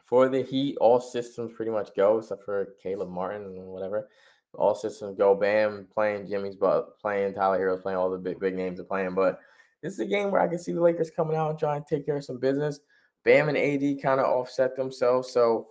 for 0.05 0.29
the 0.29 0.43
Heat, 0.43 0.77
all 0.81 1.01
systems 1.01 1.53
pretty 1.55 1.71
much 1.71 1.95
go 1.97 2.19
except 2.19 2.45
for 2.45 2.75
Caleb 2.83 3.11
Martin 3.11 3.43
and 3.43 3.67
whatever. 3.67 4.09
All 4.55 4.75
systems 4.75 5.17
go. 5.17 5.35
Bam 5.35 5.87
playing 5.93 6.29
Jimmy's, 6.29 6.57
but 6.57 6.99
playing 6.99 7.35
Tyler 7.35 7.59
Herro's 7.59 7.83
playing 7.83 7.99
all 7.99 8.11
the 8.11 8.19
big 8.19 8.41
big 8.41 8.55
names 8.55 8.81
are 8.81 8.85
playing. 8.85 9.15
But 9.15 9.39
this 9.83 9.93
is 9.93 10.01
a 10.01 10.07
game 10.07 10.31
where 10.31 10.41
I 10.41 10.49
can 10.49 10.59
see 10.59 10.73
the 10.73 10.81
Lakers 10.81 11.11
coming 11.11 11.37
out 11.37 11.51
and 11.51 11.59
trying 11.59 11.85
to 11.85 11.89
take 11.89 12.05
care 12.05 12.17
of 12.17 12.25
some 12.25 12.39
business. 12.39 12.81
Bam 13.25 13.49
and 13.49 13.59
AD 13.59 14.03
kind 14.03 14.21
of 14.21 14.27
offset 14.27 14.77
themselves. 14.77 15.33
So 15.33 15.69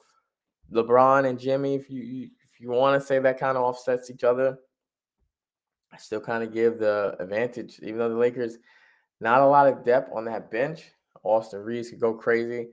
LeBron 0.71 1.27
and 1.27 1.39
Jimmy, 1.39 1.75
if 1.75 1.89
you 1.89 2.29
if 2.53 2.61
you 2.61 2.69
want 2.69 2.99
to 2.99 3.05
say 3.05 3.19
that 3.19 3.39
kind 3.39 3.57
of 3.57 3.63
offsets 3.63 4.09
each 4.09 4.23
other, 4.23 4.57
still 5.99 6.21
kind 6.21 6.43
of 6.43 6.53
give 6.53 6.79
the 6.79 7.15
advantage, 7.19 7.79
even 7.81 7.99
though 7.99 8.09
the 8.09 8.15
Lakers 8.15 8.57
not 9.21 9.41
a 9.41 9.47
lot 9.47 9.67
of 9.67 9.83
depth 9.83 10.11
on 10.13 10.25
that 10.25 10.49
bench. 10.49 10.91
Austin 11.23 11.59
Reaves 11.59 11.89
could 11.89 11.99
go 11.99 12.13
crazy 12.13 12.69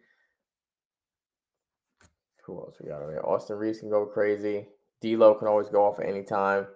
who 2.47 2.61
else 2.61 2.77
we 2.81 2.89
got 2.89 3.03
over 3.03 3.11
here? 3.11 3.23
Austin 3.25 3.57
Reaves 3.57 3.81
can 3.81 3.91
go 3.91 4.07
crazy. 4.07 4.69
D'Lo 5.03 5.35
can 5.35 5.49
always 5.49 5.69
go 5.69 5.85
off 5.85 5.99
at 5.99 6.09
any 6.09 6.23
time. 6.23 6.67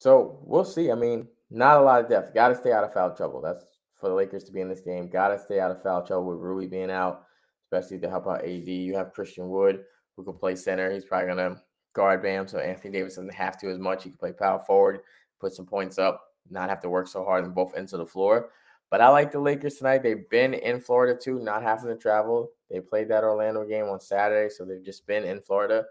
So 0.00 0.40
we'll 0.42 0.64
see. 0.64 0.90
I 0.90 0.96
mean, 0.96 1.28
not 1.50 1.78
a 1.78 1.82
lot 1.82 2.02
of 2.02 2.10
depth. 2.10 2.34
Got 2.34 2.48
to 2.48 2.56
stay 2.56 2.72
out 2.72 2.84
of 2.84 2.92
foul 2.92 3.14
trouble. 3.14 3.40
That's 3.40 3.64
for 3.94 4.08
the 4.08 4.14
Lakers 4.14 4.44
to 4.44 4.52
be 4.52 4.60
in 4.60 4.68
this 4.68 4.80
game. 4.80 5.08
Got 5.08 5.28
to 5.28 5.38
stay 5.38 5.60
out 5.60 5.70
of 5.70 5.82
foul 5.82 6.04
trouble 6.04 6.26
with 6.26 6.40
Rui 6.40 6.66
being 6.66 6.90
out, 6.90 7.22
especially 7.64 8.00
to 8.00 8.10
help 8.10 8.26
out 8.26 8.44
AD. 8.44 8.66
You 8.66 8.96
have 8.96 9.12
Christian 9.12 9.48
Wood 9.48 9.84
who 10.16 10.24
can 10.24 10.34
play 10.34 10.56
center. 10.56 10.90
He's 10.90 11.04
probably 11.04 11.28
gonna 11.28 11.62
guard 11.94 12.22
Bam, 12.22 12.46
so 12.46 12.58
Anthony 12.58 12.92
Davis 12.92 13.16
doesn't 13.16 13.32
have 13.32 13.58
to 13.60 13.70
as 13.70 13.78
much. 13.78 14.04
He 14.04 14.10
can 14.10 14.18
play 14.18 14.32
power 14.32 14.62
forward, 14.66 15.00
put 15.40 15.54
some 15.54 15.66
points 15.66 15.98
up, 15.98 16.22
not 16.50 16.68
have 16.68 16.80
to 16.80 16.90
work 16.90 17.08
so 17.08 17.24
hard 17.24 17.44
on 17.44 17.52
both 17.52 17.74
ends 17.76 17.92
of 17.92 18.00
the 18.00 18.06
floor. 18.06 18.50
But 18.90 19.00
I 19.00 19.08
like 19.08 19.32
the 19.32 19.40
Lakers 19.40 19.76
tonight. 19.76 20.02
They've 20.02 20.28
been 20.28 20.54
in 20.54 20.80
Florida 20.80 21.18
too, 21.18 21.40
not 21.40 21.62
having 21.62 21.88
to 21.88 21.96
travel. 21.96 22.50
They 22.70 22.80
played 22.80 23.08
that 23.08 23.24
Orlando 23.24 23.64
game 23.64 23.86
on 23.86 23.98
Saturday, 24.00 24.50
so 24.50 24.64
they've 24.64 24.84
just 24.84 25.06
been 25.06 25.24
in 25.24 25.40
Florida. 25.40 25.84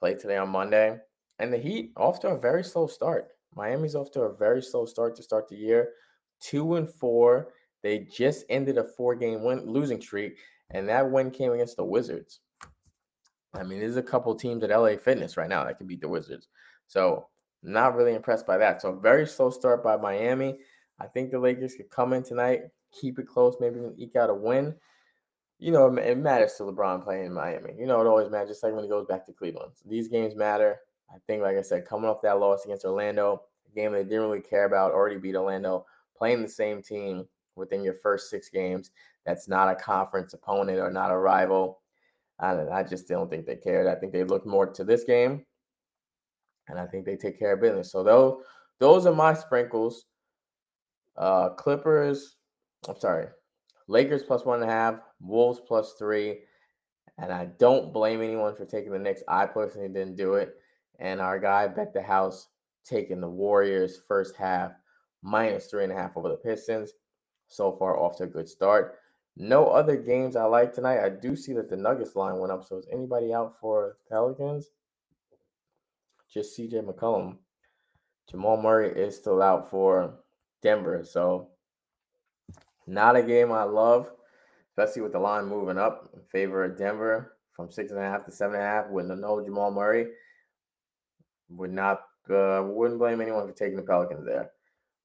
Played 0.00 0.18
today 0.18 0.36
on 0.36 0.48
Monday. 0.48 0.98
And 1.38 1.52
the 1.52 1.58
Heat 1.58 1.92
off 1.96 2.20
to 2.20 2.28
a 2.28 2.38
very 2.38 2.64
slow 2.64 2.86
start. 2.86 3.28
Miami's 3.54 3.94
off 3.94 4.10
to 4.12 4.22
a 4.22 4.34
very 4.34 4.62
slow 4.62 4.84
start 4.84 5.16
to 5.16 5.22
start 5.22 5.48
the 5.48 5.56
year. 5.56 5.92
Two 6.40 6.74
and 6.74 6.88
four. 6.88 7.52
They 7.82 8.00
just 8.00 8.44
ended 8.50 8.78
a 8.78 8.84
four-game 8.84 9.44
win 9.44 9.60
losing 9.64 10.00
streak, 10.00 10.38
and 10.70 10.88
that 10.88 11.10
win 11.10 11.30
came 11.30 11.52
against 11.52 11.76
the 11.76 11.84
Wizards. 11.84 12.40
I 13.58 13.62
mean, 13.62 13.80
there's 13.80 13.96
a 13.96 14.02
couple 14.02 14.34
teams 14.34 14.62
at 14.62 14.70
LA 14.70 14.96
Fitness 14.96 15.36
right 15.36 15.48
now 15.48 15.64
that 15.64 15.78
can 15.78 15.86
beat 15.86 16.00
the 16.00 16.08
Wizards. 16.08 16.48
So 16.86 17.28
not 17.62 17.96
really 17.96 18.14
impressed 18.14 18.46
by 18.46 18.58
that. 18.58 18.82
So 18.82 18.92
very 18.92 19.26
slow 19.26 19.50
start 19.50 19.82
by 19.82 19.96
Miami. 19.96 20.58
I 21.00 21.06
think 21.06 21.30
the 21.30 21.38
Lakers 21.38 21.74
could 21.74 21.90
come 21.90 22.12
in 22.12 22.22
tonight, 22.22 22.62
keep 22.92 23.18
it 23.18 23.26
close, 23.26 23.56
maybe 23.60 23.78
even 23.78 23.94
eke 23.98 24.16
out 24.16 24.30
a 24.30 24.34
win. 24.34 24.74
You 25.58 25.72
know, 25.72 25.94
it 25.96 26.18
matters 26.18 26.54
to 26.54 26.64
LeBron 26.64 27.02
playing 27.02 27.26
in 27.26 27.32
Miami. 27.32 27.74
You 27.78 27.86
know, 27.86 28.00
it 28.00 28.06
always 28.06 28.30
matters, 28.30 28.50
just 28.50 28.62
like 28.62 28.74
when 28.74 28.84
he 28.84 28.90
goes 28.90 29.06
back 29.06 29.24
to 29.26 29.32
Cleveland. 29.32 29.72
So 29.74 29.88
these 29.88 30.08
games 30.08 30.34
matter. 30.34 30.78
I 31.10 31.18
think, 31.26 31.42
like 31.42 31.56
I 31.56 31.62
said, 31.62 31.86
coming 31.86 32.10
off 32.10 32.22
that 32.22 32.40
loss 32.40 32.64
against 32.64 32.84
Orlando, 32.84 33.42
a 33.70 33.74
game 33.74 33.92
they 33.92 34.02
didn't 34.02 34.22
really 34.22 34.40
care 34.40 34.64
about, 34.64 34.92
already 34.92 35.18
beat 35.18 35.36
Orlando, 35.36 35.86
playing 36.16 36.42
the 36.42 36.48
same 36.48 36.82
team 36.82 37.26
within 37.54 37.82
your 37.82 37.94
first 37.94 38.28
six 38.28 38.48
games. 38.48 38.90
That's 39.24 39.48
not 39.48 39.70
a 39.70 39.74
conference 39.74 40.34
opponent 40.34 40.78
or 40.78 40.90
not 40.90 41.10
a 41.10 41.16
rival. 41.16 41.80
I, 42.38 42.52
I 42.68 42.82
just 42.82 43.08
don't 43.08 43.30
think 43.30 43.46
they 43.46 43.56
cared. 43.56 43.86
I 43.86 43.94
think 43.94 44.12
they 44.12 44.24
look 44.24 44.46
more 44.46 44.66
to 44.66 44.84
this 44.84 45.04
game, 45.04 45.44
and 46.68 46.78
I 46.78 46.86
think 46.86 47.04
they 47.04 47.16
take 47.16 47.38
care 47.38 47.54
of 47.54 47.60
business. 47.60 47.90
So 47.90 48.02
those 48.02 48.42
those 48.78 49.06
are 49.06 49.14
my 49.14 49.34
sprinkles. 49.34 50.04
Uh, 51.16 51.50
Clippers, 51.50 52.36
I'm 52.88 52.98
sorry, 52.98 53.28
Lakers 53.88 54.22
plus 54.22 54.44
one 54.44 54.60
and 54.60 54.70
a 54.70 54.72
half, 54.72 54.96
Wolves 55.20 55.60
plus 55.66 55.94
three. 55.98 56.40
And 57.18 57.32
I 57.32 57.46
don't 57.58 57.94
blame 57.94 58.20
anyone 58.20 58.54
for 58.54 58.66
taking 58.66 58.92
the 58.92 58.98
Knicks. 58.98 59.22
I 59.26 59.46
personally 59.46 59.88
didn't 59.88 60.16
do 60.16 60.34
it. 60.34 60.56
And 60.98 61.18
our 61.18 61.38
guy 61.38 61.66
bet 61.66 61.94
the 61.94 62.02
house 62.02 62.48
taking 62.84 63.22
the 63.22 63.28
Warriors 63.28 64.00
first 64.06 64.36
half 64.36 64.72
minus 65.22 65.66
three 65.66 65.84
and 65.84 65.92
a 65.92 65.96
half 65.96 66.14
over 66.16 66.28
the 66.28 66.36
Pistons. 66.36 66.92
So 67.48 67.72
far, 67.78 67.98
off 67.98 68.18
to 68.18 68.24
a 68.24 68.26
good 68.26 68.48
start. 68.48 68.98
No 69.36 69.66
other 69.66 69.96
games 69.96 70.34
I 70.34 70.44
like 70.44 70.72
tonight. 70.72 71.04
I 71.04 71.10
do 71.10 71.36
see 71.36 71.52
that 71.54 71.68
the 71.68 71.76
Nuggets 71.76 72.16
line 72.16 72.38
went 72.38 72.52
up. 72.52 72.64
So 72.64 72.78
is 72.78 72.86
anybody 72.90 73.34
out 73.34 73.54
for 73.60 73.98
Pelicans? 74.08 74.70
Just 76.32 76.58
CJ 76.58 76.84
McCollum. 76.86 77.36
Jamal 78.30 78.60
Murray 78.60 78.90
is 78.90 79.14
still 79.14 79.42
out 79.42 79.70
for 79.70 80.14
Denver. 80.62 81.04
So 81.04 81.50
not 82.86 83.16
a 83.16 83.22
game 83.22 83.52
I 83.52 83.64
love, 83.64 84.10
especially 84.70 85.02
with 85.02 85.12
the 85.12 85.18
line 85.18 85.44
moving 85.44 85.78
up 85.78 86.08
in 86.14 86.22
favor 86.22 86.64
of 86.64 86.78
Denver 86.78 87.36
from 87.52 87.70
six 87.70 87.90
and 87.90 88.00
a 88.00 88.04
half 88.04 88.24
to 88.24 88.32
seven 88.32 88.56
and 88.56 88.64
a 88.64 88.66
half 88.66 88.88
with 88.88 89.06
no 89.06 89.44
Jamal 89.44 89.70
Murray. 89.70 90.08
Would 91.50 91.72
not 91.72 92.00
uh, 92.30 92.62
wouldn't 92.64 92.98
blame 92.98 93.20
anyone 93.20 93.46
for 93.46 93.54
taking 93.54 93.76
the 93.76 93.82
Pelicans 93.82 94.24
there. 94.24 94.50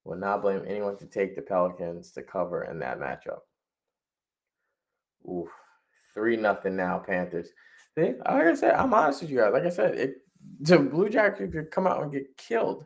Would 0.06 0.20
not 0.20 0.42
blame 0.42 0.64
anyone 0.68 0.98
to 0.98 1.06
take 1.06 1.36
the 1.36 1.42
Pelicans 1.42 2.12
to 2.14 2.24
cover 2.24 2.64
in 2.64 2.80
that 2.80 3.00
matchup. 3.00 3.40
Oof, 5.30 5.50
three 6.14 6.38
nothing 6.38 6.76
now, 6.76 7.00
Panthers. 7.00 7.50
See, 7.96 8.14
like 8.26 8.46
I 8.48 8.54
said, 8.56 8.76
I'm 8.76 8.94
honest 8.94 9.22
with 9.22 9.32
you 9.32 9.40
guys. 9.40 9.54
Like 9.54 9.66
I 9.66 9.70
said, 9.70 9.96
it 9.96 10.16
the 10.60 10.80
Blue 10.80 11.10
Jackets 11.10 11.52
could 11.52 11.72
come 11.72 11.88
out 11.88 12.02
and 12.02 12.12
get 12.12 12.36
killed 12.38 12.86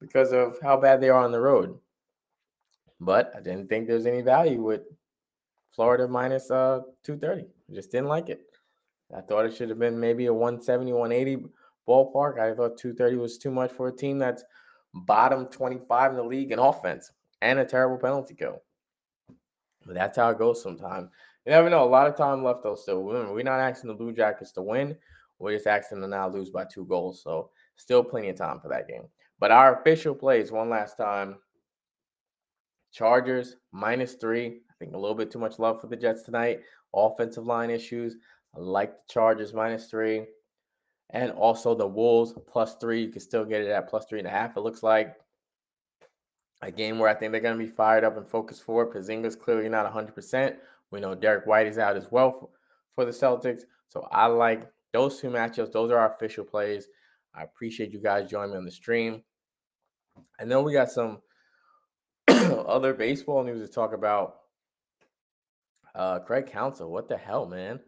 because 0.00 0.32
of 0.32 0.58
how 0.62 0.76
bad 0.76 1.00
they 1.00 1.08
are 1.08 1.24
on 1.24 1.32
the 1.32 1.40
road. 1.40 1.78
But 3.00 3.32
I 3.36 3.40
didn't 3.40 3.68
think 3.68 3.86
there's 3.86 4.06
any 4.06 4.22
value 4.22 4.62
with 4.62 4.82
Florida 5.74 6.06
minus 6.08 6.50
uh 6.50 6.80
230. 7.02 7.48
I 7.70 7.74
just 7.74 7.90
didn't 7.90 8.08
like 8.08 8.28
it. 8.28 8.40
I 9.14 9.20
thought 9.20 9.46
it 9.46 9.54
should 9.54 9.68
have 9.68 9.78
been 9.78 9.98
maybe 9.98 10.26
a 10.26 10.32
170, 10.32 10.92
180 10.92 11.46
ballpark. 11.88 12.38
I 12.38 12.54
thought 12.54 12.78
230 12.78 13.16
was 13.16 13.38
too 13.38 13.50
much 13.50 13.70
for 13.72 13.88
a 13.88 13.96
team 13.96 14.18
that's 14.18 14.44
bottom 14.94 15.46
25 15.46 16.12
in 16.12 16.16
the 16.16 16.22
league 16.22 16.52
in 16.52 16.58
offense 16.58 17.12
and 17.42 17.58
a 17.58 17.64
terrible 17.64 17.98
penalty 17.98 18.34
kill. 18.34 18.62
But 19.84 19.94
that's 19.94 20.16
how 20.16 20.30
it 20.30 20.38
goes 20.38 20.62
sometimes. 20.62 21.10
You 21.46 21.52
never 21.52 21.68
know. 21.68 21.84
A 21.84 21.86
lot 21.86 22.06
of 22.06 22.16
time 22.16 22.42
left 22.42 22.62
though. 22.62 22.74
Still, 22.74 23.02
remember, 23.02 23.34
we're 23.34 23.42
not 23.42 23.60
asking 23.60 23.88
the 23.88 23.94
Blue 23.94 24.12
Jackets 24.12 24.52
to 24.52 24.62
win. 24.62 24.96
We're 25.38 25.54
just 25.54 25.66
asking 25.66 26.00
them 26.00 26.10
to 26.10 26.16
now 26.16 26.28
lose 26.28 26.50
by 26.50 26.64
two 26.64 26.84
goals. 26.84 27.22
So 27.22 27.50
still 27.76 28.02
plenty 28.02 28.28
of 28.30 28.36
time 28.36 28.60
for 28.60 28.68
that 28.68 28.88
game. 28.88 29.08
But 29.38 29.50
our 29.50 29.80
official 29.80 30.14
plays 30.14 30.52
one 30.52 30.70
last 30.70 30.96
time. 30.96 31.36
Chargers 32.92 33.56
minus 33.72 34.14
three. 34.14 34.60
I 34.70 34.74
think 34.78 34.94
a 34.94 34.98
little 34.98 35.16
bit 35.16 35.30
too 35.30 35.38
much 35.38 35.58
love 35.58 35.80
for 35.80 35.88
the 35.88 35.96
Jets 35.96 36.22
tonight. 36.22 36.60
Offensive 36.94 37.44
line 37.44 37.70
issues. 37.70 38.16
I 38.56 38.60
like 38.60 38.92
the 38.92 39.12
Chargers 39.12 39.52
minus 39.52 39.86
three. 39.86 40.24
And 41.10 41.32
also 41.32 41.74
the 41.74 41.86
Wolves 41.86 42.32
plus 42.46 42.76
three. 42.76 43.02
You 43.02 43.08
can 43.08 43.20
still 43.20 43.44
get 43.44 43.62
it 43.62 43.68
at 43.68 43.88
plus 43.88 44.06
three 44.06 44.20
and 44.20 44.28
a 44.28 44.30
half, 44.30 44.56
it 44.56 44.60
looks 44.60 44.82
like. 44.82 45.16
A 46.62 46.70
game 46.70 46.98
where 46.98 47.10
I 47.10 47.14
think 47.14 47.32
they're 47.32 47.40
going 47.40 47.58
to 47.58 47.64
be 47.64 47.70
fired 47.70 48.04
up 48.04 48.16
and 48.16 48.26
focused 48.26 48.62
for. 48.62 48.90
Porzingis 48.90 49.38
clearly 49.38 49.68
not 49.68 49.92
100%. 49.92 50.56
We 50.90 51.00
know 51.00 51.14
Derrick 51.14 51.46
White 51.46 51.66
is 51.66 51.78
out 51.78 51.96
as 51.96 52.10
well 52.10 52.32
for, 52.32 52.48
for 52.94 53.04
the 53.04 53.10
Celtics. 53.10 53.62
So 53.88 54.06
I 54.12 54.26
like 54.26 54.68
those 54.92 55.20
two 55.20 55.28
matchups. 55.28 55.72
Those 55.72 55.90
are 55.90 55.98
our 55.98 56.14
official 56.14 56.44
plays. 56.44 56.88
I 57.34 57.42
appreciate 57.42 57.92
you 57.92 58.00
guys 58.00 58.30
joining 58.30 58.52
me 58.52 58.58
on 58.58 58.64
the 58.64 58.70
stream. 58.70 59.22
I 60.40 60.44
know 60.44 60.62
we 60.62 60.72
got 60.72 60.90
some 60.90 61.20
other 62.28 62.94
baseball 62.94 63.42
news 63.42 63.66
to 63.66 63.72
talk 63.72 63.92
about. 63.92 64.36
Uh, 65.94 66.18
Craig 66.20 66.46
Counsell, 66.46 66.90
what 66.90 67.08
the 67.08 67.16
hell, 67.16 67.46
man? 67.46 67.80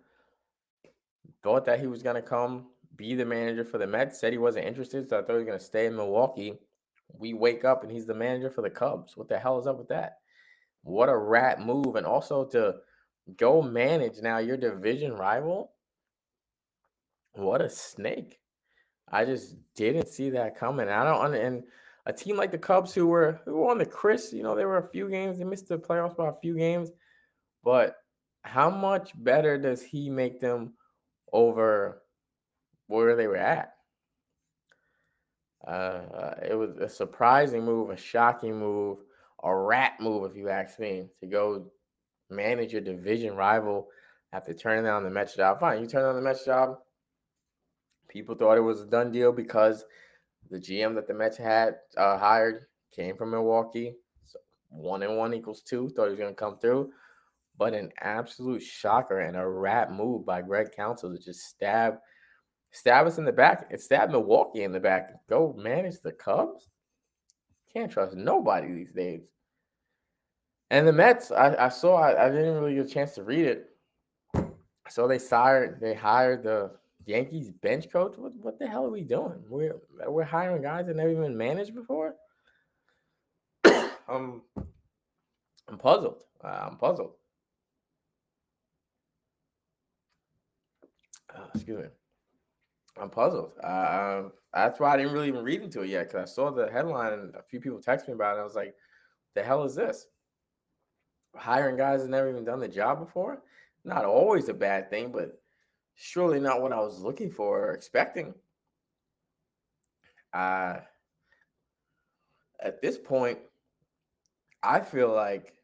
Thought 1.42 1.64
that 1.66 1.80
he 1.80 1.86
was 1.86 2.02
gonna 2.02 2.22
come 2.22 2.66
be 2.96 3.14
the 3.14 3.24
manager 3.24 3.64
for 3.64 3.78
the 3.78 3.86
Mets. 3.86 4.18
Said 4.20 4.32
he 4.32 4.38
wasn't 4.38 4.66
interested, 4.66 5.08
so 5.08 5.18
I 5.18 5.22
thought 5.22 5.32
he 5.32 5.38
was 5.38 5.46
gonna 5.46 5.60
stay 5.60 5.86
in 5.86 5.96
Milwaukee. 5.96 6.58
We 7.18 7.34
wake 7.34 7.64
up 7.64 7.82
and 7.82 7.90
he's 7.90 8.06
the 8.06 8.14
manager 8.14 8.50
for 8.50 8.62
the 8.62 8.70
Cubs. 8.70 9.16
What 9.16 9.28
the 9.28 9.38
hell 9.38 9.58
is 9.58 9.66
up 9.66 9.78
with 9.78 9.88
that? 9.88 10.18
What 10.86 11.08
a 11.08 11.16
rat 11.16 11.60
move! 11.60 11.96
And 11.96 12.06
also 12.06 12.44
to 12.46 12.76
go 13.36 13.60
manage 13.60 14.22
now 14.22 14.38
your 14.38 14.56
division 14.56 15.12
rival. 15.12 15.72
What 17.32 17.60
a 17.60 17.68
snake! 17.68 18.38
I 19.10 19.24
just 19.24 19.56
didn't 19.74 20.06
see 20.06 20.30
that 20.30 20.56
coming. 20.56 20.88
I 20.88 21.04
don't 21.04 21.34
and 21.34 21.64
a 22.06 22.12
team 22.12 22.36
like 22.36 22.52
the 22.52 22.58
Cubs 22.58 22.94
who 22.94 23.08
were 23.08 23.40
who 23.44 23.56
were 23.56 23.70
on 23.70 23.78
the 23.78 23.86
Chris, 23.86 24.32
you 24.32 24.44
know, 24.44 24.54
there 24.54 24.68
were 24.68 24.78
a 24.78 24.88
few 24.90 25.10
games 25.10 25.38
they 25.38 25.44
missed 25.44 25.68
the 25.68 25.76
playoffs 25.76 26.16
by 26.16 26.28
a 26.28 26.40
few 26.40 26.56
games, 26.56 26.90
but 27.64 27.96
how 28.42 28.70
much 28.70 29.12
better 29.24 29.58
does 29.58 29.82
he 29.82 30.08
make 30.08 30.40
them 30.40 30.74
over 31.32 32.02
where 32.86 33.16
they 33.16 33.26
were 33.26 33.36
at? 33.36 33.72
Uh, 35.66 36.34
it 36.48 36.54
was 36.54 36.76
a 36.78 36.88
surprising 36.88 37.64
move, 37.64 37.90
a 37.90 37.96
shocking 37.96 38.56
move, 38.56 38.98
a 39.46 39.56
rat 39.56 39.94
move, 40.00 40.28
if 40.28 40.36
you 40.36 40.48
ask 40.48 40.78
me, 40.80 41.08
to 41.20 41.26
go 41.26 41.66
manage 42.30 42.72
your 42.72 42.82
division 42.82 43.36
rival 43.36 43.86
after 44.32 44.52
turning 44.52 44.84
down 44.84 45.04
the 45.04 45.10
Mets 45.10 45.36
job. 45.36 45.60
Fine, 45.60 45.80
you 45.80 45.86
turn 45.86 46.02
down 46.02 46.16
the 46.16 46.20
Mets 46.20 46.44
job. 46.44 46.78
People 48.08 48.34
thought 48.34 48.58
it 48.58 48.62
was 48.62 48.80
a 48.80 48.86
done 48.86 49.12
deal 49.12 49.32
because 49.32 49.84
the 50.50 50.58
GM 50.58 50.94
that 50.96 51.06
the 51.06 51.14
Mets 51.14 51.36
had 51.36 51.76
uh, 51.96 52.18
hired 52.18 52.66
came 52.94 53.16
from 53.16 53.30
Milwaukee. 53.30 53.94
So 54.26 54.38
one 54.68 55.02
and 55.02 55.16
one 55.16 55.32
equals 55.32 55.62
two. 55.62 55.90
Thought 55.90 56.06
he 56.06 56.10
was 56.10 56.18
going 56.18 56.34
to 56.34 56.38
come 56.38 56.58
through. 56.58 56.90
But 57.56 57.72
an 57.72 57.90
absolute 58.00 58.62
shocker 58.62 59.20
and 59.20 59.36
a 59.36 59.46
rat 59.46 59.92
move 59.92 60.26
by 60.26 60.42
Craig 60.42 60.68
Counsell 60.76 61.12
to 61.12 61.22
just 61.22 61.40
stab 61.40 61.98
stab 62.72 63.06
us 63.06 63.18
in 63.18 63.24
the 63.24 63.32
back. 63.32 63.66
It 63.70 63.80
stabbed 63.80 64.12
Milwaukee 64.12 64.64
in 64.64 64.72
the 64.72 64.80
back. 64.80 65.26
Go 65.28 65.54
manage 65.56 66.00
the 66.00 66.12
Cubs. 66.12 66.68
Can't 67.72 67.90
trust 67.90 68.16
nobody 68.16 68.72
these 68.72 68.92
days. 68.92 69.22
And 70.70 70.86
the 70.86 70.92
Mets, 70.92 71.30
I, 71.30 71.54
I 71.66 71.68
saw. 71.68 71.96
I, 71.96 72.26
I 72.26 72.30
didn't 72.30 72.54
really 72.54 72.74
get 72.74 72.86
a 72.86 72.88
chance 72.88 73.12
to 73.14 73.22
read 73.22 73.46
it. 73.46 73.70
So 74.88 75.08
they 75.08 75.18
hired 75.18 75.80
they 75.80 75.94
hired 75.94 76.42
the 76.42 76.70
Yankees 77.06 77.50
bench 77.50 77.88
coach? 77.90 78.18
What 78.18 78.34
what 78.36 78.58
the 78.58 78.66
hell 78.66 78.84
are 78.84 78.90
we 78.90 79.02
doing? 79.02 79.42
We're 79.48 79.76
we're 80.06 80.24
hiring 80.24 80.62
guys 80.62 80.86
that 80.86 80.96
never 80.96 81.10
even 81.10 81.36
managed 81.36 81.74
before. 81.74 82.16
I'm 84.08 84.42
I'm 85.68 85.78
puzzled. 85.78 86.24
Uh, 86.44 86.68
I'm 86.70 86.76
puzzled. 86.76 87.12
Uh, 91.34 91.46
excuse 91.54 91.78
me. 91.78 91.88
I'm 93.00 93.10
puzzled. 93.10 93.52
Uh, 93.62 94.24
that's 94.54 94.80
why 94.80 94.94
I 94.94 94.96
didn't 94.96 95.12
really 95.12 95.28
even 95.28 95.44
read 95.44 95.62
into 95.62 95.82
it 95.82 95.90
yet 95.90 96.08
because 96.08 96.30
I 96.30 96.32
saw 96.32 96.50
the 96.50 96.70
headline 96.70 97.12
and 97.12 97.34
a 97.34 97.42
few 97.42 97.60
people 97.60 97.80
text 97.80 98.08
me 98.08 98.14
about 98.14 98.36
it. 98.36 98.40
I 98.40 98.44
was 98.44 98.54
like, 98.54 98.74
"The 99.34 99.42
hell 99.42 99.64
is 99.64 99.74
this? 99.74 100.06
Hiring 101.36 101.76
guys 101.76 102.02
that 102.02 102.10
never 102.10 102.28
even 102.28 102.44
done 102.44 102.60
the 102.60 102.68
job 102.68 102.98
before? 102.98 103.42
Not 103.84 104.04
always 104.04 104.48
a 104.48 104.54
bad 104.54 104.90
thing, 104.90 105.12
but." 105.12 105.40
surely 105.96 106.38
not 106.38 106.62
what 106.62 106.72
I 106.72 106.80
was 106.80 107.00
looking 107.00 107.30
for 107.30 107.66
or 107.66 107.72
expecting. 107.72 108.34
Uh, 110.32 110.76
at 112.60 112.80
this 112.82 112.98
point, 112.98 113.38
I 114.62 114.80
feel 114.80 115.12
like 115.12 115.54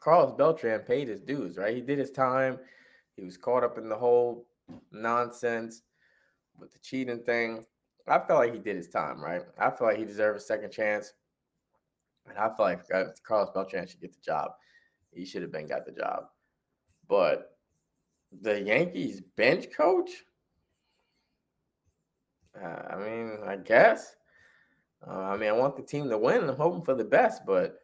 Carlos 0.00 0.36
Beltran 0.36 0.80
paid 0.80 1.08
his 1.08 1.20
dues, 1.20 1.56
right? 1.56 1.74
He 1.74 1.82
did 1.82 1.98
his 1.98 2.10
time. 2.10 2.58
He 3.16 3.24
was 3.24 3.36
caught 3.36 3.64
up 3.64 3.78
in 3.78 3.88
the 3.88 3.96
whole 3.96 4.46
nonsense 4.92 5.82
with 6.58 6.72
the 6.72 6.78
cheating 6.78 7.20
thing. 7.20 7.64
I 8.06 8.18
felt 8.18 8.40
like 8.40 8.52
he 8.52 8.58
did 8.58 8.76
his 8.76 8.88
time, 8.88 9.20
right? 9.20 9.42
I 9.58 9.70
feel 9.70 9.88
like 9.88 9.98
he 9.98 10.04
deserved 10.04 10.38
a 10.38 10.42
second 10.42 10.70
chance. 10.70 11.14
And 12.28 12.38
I 12.38 12.48
feel 12.48 12.66
like 12.66 12.88
Carlos 13.22 13.50
Beltran 13.54 13.86
should 13.86 14.00
get 14.00 14.12
the 14.12 14.20
job. 14.24 14.52
He 15.12 15.24
should 15.24 15.42
have 15.42 15.52
been 15.52 15.68
got 15.68 15.86
the 15.86 15.92
job. 15.92 16.24
But 17.08 17.56
the 18.42 18.60
Yankees 18.60 19.20
bench 19.36 19.66
coach? 19.76 20.10
Uh, 22.60 22.82
I 22.90 22.96
mean, 22.96 23.38
I 23.46 23.56
guess. 23.56 24.16
Uh, 25.06 25.10
I 25.10 25.36
mean, 25.36 25.48
I 25.48 25.52
want 25.52 25.76
the 25.76 25.82
team 25.82 26.08
to 26.08 26.18
win. 26.18 26.48
I'm 26.48 26.56
hoping 26.56 26.82
for 26.82 26.94
the 26.94 27.04
best, 27.04 27.42
but 27.46 27.78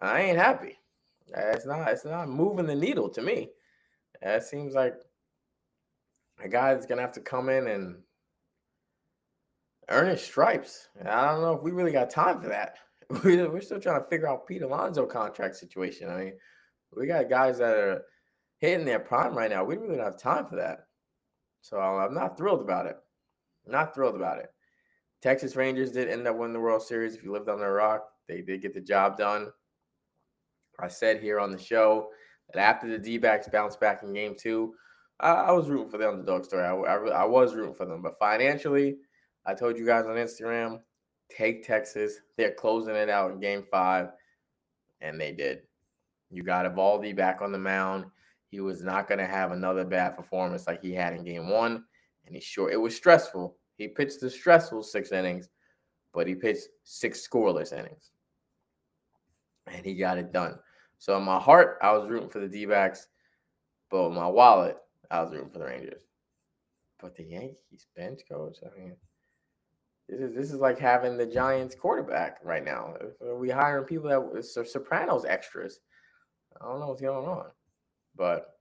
I 0.00 0.20
ain't 0.20 0.38
happy. 0.38 0.78
It's 1.36 1.66
not. 1.66 1.88
It's 1.88 2.04
not 2.04 2.28
moving 2.28 2.66
the 2.66 2.74
needle 2.74 3.08
to 3.10 3.20
me. 3.20 3.50
It 4.22 4.42
seems 4.42 4.74
like 4.74 4.94
a 6.42 6.48
guy 6.48 6.72
that's 6.72 6.86
gonna 6.86 7.02
have 7.02 7.12
to 7.12 7.20
come 7.20 7.48
in 7.48 7.66
and 7.66 7.96
earn 9.88 10.08
his 10.08 10.22
stripes. 10.22 10.88
I 11.04 11.26
don't 11.26 11.42
know 11.42 11.54
if 11.54 11.62
we 11.62 11.72
really 11.72 11.92
got 11.92 12.10
time 12.10 12.40
for 12.40 12.48
that. 12.48 12.78
We're 13.24 13.60
still 13.60 13.80
trying 13.80 14.02
to 14.02 14.08
figure 14.08 14.28
out 14.28 14.46
Pete 14.46 14.62
Alonso 14.62 15.06
contract 15.06 15.56
situation. 15.56 16.10
I 16.10 16.16
mean, 16.16 16.32
we 16.94 17.06
got 17.06 17.30
guys 17.30 17.58
that 17.58 17.74
are 17.76 18.02
hitting 18.58 18.84
their 18.84 18.98
prime 18.98 19.36
right 19.36 19.50
now. 19.50 19.64
We 19.64 19.76
don't 19.76 19.98
have 19.98 20.18
time 20.18 20.46
for 20.46 20.56
that. 20.56 20.80
So 21.62 21.78
I'm 21.78 22.14
not 22.14 22.36
thrilled 22.36 22.60
about 22.60 22.86
it. 22.86 22.96
Not 23.66 23.94
thrilled 23.94 24.16
about 24.16 24.38
it. 24.38 24.50
Texas 25.22 25.56
Rangers 25.56 25.92
did 25.92 26.08
end 26.08 26.26
up 26.26 26.36
winning 26.36 26.52
the 26.52 26.60
World 26.60 26.82
Series. 26.82 27.14
If 27.14 27.24
you 27.24 27.32
lived 27.32 27.48
on 27.48 27.60
the 27.60 27.68
rock, 27.68 28.08
they 28.28 28.40
did 28.40 28.62
get 28.62 28.74
the 28.74 28.80
job 28.80 29.16
done. 29.16 29.48
I 30.78 30.88
said 30.88 31.20
here 31.20 31.40
on 31.40 31.50
the 31.50 31.58
show 31.58 32.08
that 32.52 32.60
after 32.60 32.88
the 32.88 32.98
D 32.98 33.18
backs 33.18 33.48
bounced 33.48 33.80
back 33.80 34.02
in 34.02 34.12
game 34.12 34.36
two, 34.38 34.74
I, 35.18 35.30
I, 35.30 35.50
was 35.50 35.68
rooting 35.68 35.90
for 35.90 35.98
the 35.98 36.08
underdog 36.08 36.44
story. 36.44 36.64
I, 36.64 36.72
I, 36.72 37.22
I 37.22 37.24
was 37.24 37.54
rooting 37.54 37.74
for 37.74 37.84
them. 37.84 38.00
But 38.00 38.18
financially, 38.18 38.98
I 39.44 39.54
told 39.54 39.76
you 39.76 39.84
guys 39.84 40.06
on 40.06 40.14
Instagram, 40.14 40.80
take 41.34 41.66
Texas. 41.66 42.20
They're 42.36 42.52
closing 42.52 42.94
it 42.94 43.08
out 43.08 43.32
in 43.32 43.40
game 43.40 43.64
five. 43.70 44.08
And 45.00 45.20
they 45.20 45.32
did. 45.32 45.62
You 46.30 46.42
got 46.42 46.66
Eovaldi 46.66 47.16
back 47.16 47.40
on 47.40 47.52
the 47.52 47.58
mound. 47.58 48.06
He 48.50 48.60
was 48.60 48.82
not 48.82 49.08
going 49.08 49.18
to 49.18 49.26
have 49.26 49.52
another 49.52 49.84
bad 49.84 50.16
performance 50.16 50.66
like 50.66 50.82
he 50.82 50.92
had 50.92 51.12
in 51.12 51.24
game 51.24 51.48
one. 51.48 51.84
And 52.26 52.34
he 52.34 52.40
sure 52.40 52.70
it 52.70 52.80
was 52.80 52.96
stressful. 52.96 53.56
He 53.76 53.88
pitched 53.88 54.20
the 54.20 54.28
stressful 54.28 54.82
six 54.82 55.12
innings, 55.12 55.48
but 56.12 56.26
he 56.26 56.34
pitched 56.34 56.68
six 56.82 57.26
scoreless 57.26 57.72
innings. 57.72 58.10
And 59.66 59.84
he 59.84 59.94
got 59.94 60.18
it 60.18 60.32
done. 60.32 60.58
So 60.98 61.16
in 61.16 61.22
my 61.22 61.38
heart, 61.38 61.78
I 61.80 61.92
was 61.92 62.08
rooting 62.08 62.28
for 62.28 62.40
the 62.40 62.48
D 62.48 62.66
backs, 62.66 63.06
but 63.90 64.10
my 64.10 64.26
wallet, 64.26 64.76
I 65.10 65.22
was 65.22 65.32
rooting 65.32 65.50
for 65.50 65.60
the 65.60 65.66
Rangers. 65.66 66.02
But 67.00 67.14
the 67.14 67.22
Yankees 67.22 67.86
bench 67.96 68.20
coach, 68.28 68.56
I 68.64 68.78
mean, 68.78 68.96
this 70.08 70.20
is 70.20 70.34
this 70.34 70.50
is 70.52 70.58
like 70.58 70.78
having 70.78 71.16
the 71.16 71.26
Giants 71.26 71.74
quarterback 71.74 72.38
right 72.42 72.64
now. 72.64 72.94
Are 73.22 73.36
we 73.36 73.50
hiring 73.50 73.84
people 73.84 74.08
that 74.08 74.58
are 74.58 74.64
Sopranos 74.64 75.24
extras? 75.24 75.80
I 76.60 76.64
don't 76.64 76.80
know 76.80 76.88
what's 76.88 77.02
going 77.02 77.28
on. 77.28 77.46
But 78.16 78.54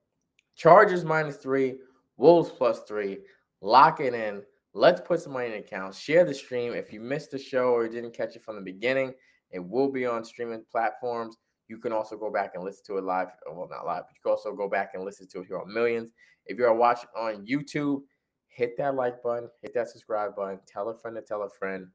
Chargers 0.55 1.05
minus 1.05 1.37
three, 1.37 1.75
Wolves 2.17 2.49
plus 2.49 2.81
three. 2.87 3.19
Lock 3.61 3.99
it 3.99 4.13
in. 4.13 4.43
Let's 4.73 5.01
put 5.01 5.21
some 5.21 5.33
money 5.33 5.47
in 5.47 5.51
the 5.53 5.59
account. 5.59 5.95
Share 5.95 6.25
the 6.25 6.33
stream. 6.33 6.73
If 6.73 6.91
you 6.91 6.99
missed 6.99 7.31
the 7.31 7.39
show 7.39 7.69
or 7.69 7.87
didn't 7.87 8.13
catch 8.13 8.35
it 8.35 8.43
from 8.43 8.55
the 8.55 8.61
beginning, 8.61 9.13
it 9.49 9.63
will 9.63 9.91
be 9.91 10.05
on 10.05 10.23
streaming 10.23 10.63
platforms. 10.69 11.37
You 11.67 11.77
can 11.77 11.91
also 11.91 12.17
go 12.17 12.31
back 12.31 12.51
and 12.55 12.63
listen 12.63 12.83
to 12.87 12.97
it 12.97 13.03
live. 13.03 13.29
Well, 13.45 13.67
not 13.69 13.85
live, 13.85 14.03
but 14.07 14.13
you 14.13 14.21
can 14.21 14.31
also 14.31 14.53
go 14.53 14.69
back 14.69 14.91
and 14.93 15.03
listen 15.03 15.27
to 15.29 15.41
it 15.41 15.47
here 15.47 15.59
on 15.59 15.73
Millions. 15.73 16.11
If 16.45 16.57
you're 16.57 16.73
watching 16.73 17.09
on 17.17 17.45
YouTube, 17.45 18.01
hit 18.47 18.77
that 18.77 18.95
like 18.95 19.21
button, 19.21 19.49
hit 19.61 19.73
that 19.73 19.89
subscribe 19.89 20.35
button, 20.35 20.59
tell 20.65 20.89
a 20.89 20.97
friend 20.97 21.15
to 21.15 21.21
tell 21.21 21.43
a 21.43 21.49
friend. 21.49 21.87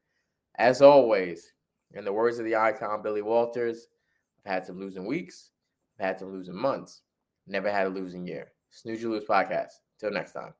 As 0.55 0.81
always, 0.81 1.53
in 1.93 2.05
the 2.05 2.13
words 2.13 2.39
of 2.39 2.45
the 2.45 2.55
icon 2.55 3.01
Billy 3.01 3.21
Walters, 3.21 3.87
I've 4.45 4.51
had 4.51 4.65
some 4.65 4.79
losing 4.79 5.05
weeks, 5.05 5.51
I've 5.99 6.05
had 6.05 6.19
some 6.19 6.31
losing 6.31 6.55
months, 6.55 7.01
never 7.47 7.71
had 7.71 7.87
a 7.87 7.89
losing 7.89 8.25
year. 8.25 8.51
Snooze 8.69 9.01
You 9.01 9.11
Lose 9.11 9.25
podcast. 9.25 9.79
Till 9.99 10.11
next 10.11 10.33
time. 10.33 10.53